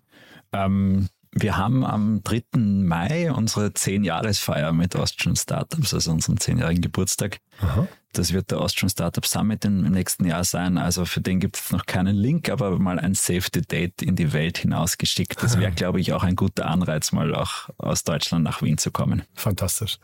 Ähm, 0.52 1.08
wir 1.34 1.56
haben 1.56 1.84
am 1.84 2.22
3. 2.22 2.42
Mai 2.58 3.32
unsere 3.32 3.66
10-Jahresfeier 3.66 4.72
mit 4.72 4.94
Austrian 4.94 5.36
Startups, 5.36 5.92
also 5.92 6.12
unseren 6.12 6.36
10-jährigen 6.36 6.80
Geburtstag. 6.80 7.38
Aha. 7.60 7.88
Das 8.12 8.32
wird 8.32 8.52
der 8.52 8.60
Austrian 8.60 8.88
Startup 8.88 9.26
Summit 9.26 9.64
im 9.64 9.82
nächsten 9.82 10.24
Jahr 10.24 10.44
sein. 10.44 10.78
Also 10.78 11.04
für 11.04 11.20
den 11.20 11.40
gibt 11.40 11.56
es 11.56 11.72
noch 11.72 11.84
keinen 11.86 12.14
Link, 12.14 12.48
aber 12.48 12.78
mal 12.78 13.00
ein 13.00 13.14
Safety 13.14 13.62
Date 13.62 14.02
in 14.02 14.14
die 14.14 14.32
Welt 14.32 14.58
hinausgeschickt. 14.58 15.42
Das 15.42 15.58
wäre, 15.58 15.72
glaube 15.72 16.00
ich, 16.00 16.12
auch 16.12 16.22
ein 16.22 16.36
guter 16.36 16.66
Anreiz, 16.66 17.10
mal 17.10 17.34
auch 17.34 17.68
aus 17.78 18.04
Deutschland 18.04 18.44
nach 18.44 18.62
Wien 18.62 18.78
zu 18.78 18.92
kommen. 18.92 19.24
Fantastisch. 19.34 19.98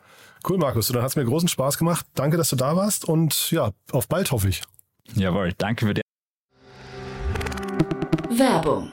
Cool, 0.48 0.58
Markus. 0.58 0.88
Dann 0.88 1.02
hat 1.02 1.10
es 1.10 1.16
mir 1.16 1.24
großen 1.24 1.48
Spaß 1.48 1.78
gemacht. 1.78 2.04
Danke, 2.14 2.36
dass 2.36 2.50
du 2.50 2.56
da 2.56 2.74
warst 2.74 3.04
und 3.04 3.52
ja, 3.52 3.70
auf 3.92 4.08
bald 4.08 4.32
hoffe 4.32 4.48
ich. 4.48 4.62
Jawohl, 5.14 5.52
danke 5.56 5.86
für 5.86 5.94
die. 5.94 6.02
Werbung 8.36 8.92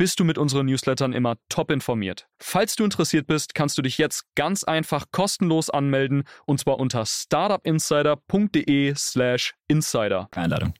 bist 0.00 0.18
du 0.18 0.24
mit 0.24 0.38
unseren 0.38 0.64
Newslettern 0.64 1.12
immer 1.12 1.36
top 1.50 1.70
informiert. 1.70 2.26
Falls 2.38 2.74
du 2.74 2.84
interessiert 2.84 3.26
bist, 3.26 3.54
kannst 3.54 3.76
du 3.76 3.82
dich 3.82 3.98
jetzt 3.98 4.24
ganz 4.34 4.64
einfach 4.64 5.04
kostenlos 5.12 5.68
anmelden 5.68 6.24
und 6.46 6.58
zwar 6.58 6.78
unter 6.78 7.04
startupinsider.de/slash 7.04 9.52
insider. 9.68 10.26
Einladung. 10.34 10.72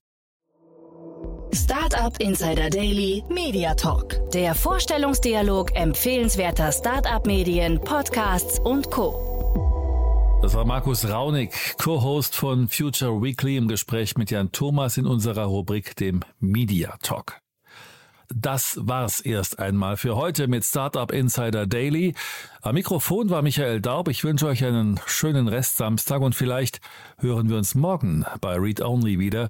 Startup 1.53 2.19
Insider 2.19 2.71
Daily 2.71 3.23
Media 3.29 3.75
Talk. 3.75 4.19
Der 4.31 4.55
Vorstellungsdialog 4.55 5.77
empfehlenswerter 5.77 6.73
Startup-Medien, 6.73 7.79
Podcasts 7.83 8.59
und 8.59 8.91
Co. 8.91 10.39
Das 10.41 10.55
war 10.55 10.65
Markus 10.65 11.07
Raunig, 11.07 11.53
Co-Host 11.77 12.35
von 12.35 12.69
Future 12.69 13.21
Weekly 13.21 13.59
im 13.59 13.69
Gespräch 13.69 14.17
mit 14.17 14.31
Jan 14.31 14.51
Thomas 14.51 14.97
in 14.97 15.05
unserer 15.05 15.45
Rubrik 15.45 15.95
dem 15.97 16.21
Media 16.39 16.97
Talk. 17.03 17.43
Das 18.33 18.79
war's 18.81 19.21
erst 19.21 19.59
einmal 19.59 19.97
für 19.97 20.15
heute 20.15 20.47
mit 20.47 20.65
Startup 20.65 21.11
Insider 21.11 21.67
Daily. 21.67 22.15
Am 22.63 22.75
Mikrofon 22.75 23.29
war 23.29 23.43
Michael 23.43 23.81
Daub. 23.81 24.09
Ich 24.09 24.23
wünsche 24.23 24.47
euch 24.47 24.65
einen 24.65 25.01
schönen 25.07 25.49
Rest 25.49 25.79
Samstag 25.79 26.21
und 26.21 26.35
vielleicht 26.35 26.81
hören 27.19 27.49
wir 27.49 27.57
uns 27.57 27.75
morgen 27.75 28.25
bei 28.41 28.55
Read 28.57 28.81
Only 28.81 29.19
wieder. 29.19 29.49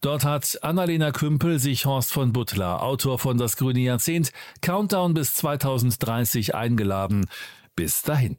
Dort 0.00 0.24
hat 0.24 0.58
Annalena 0.62 1.10
Kümpel 1.10 1.58
sich 1.58 1.86
Horst 1.86 2.12
von 2.12 2.32
Butler, 2.32 2.82
Autor 2.82 3.18
von 3.18 3.36
Das 3.36 3.56
grüne 3.56 3.80
Jahrzehnt, 3.80 4.32
Countdown 4.62 5.12
bis 5.12 5.34
2030 5.34 6.54
eingeladen. 6.54 7.26
Bis 7.74 8.02
dahin. 8.02 8.38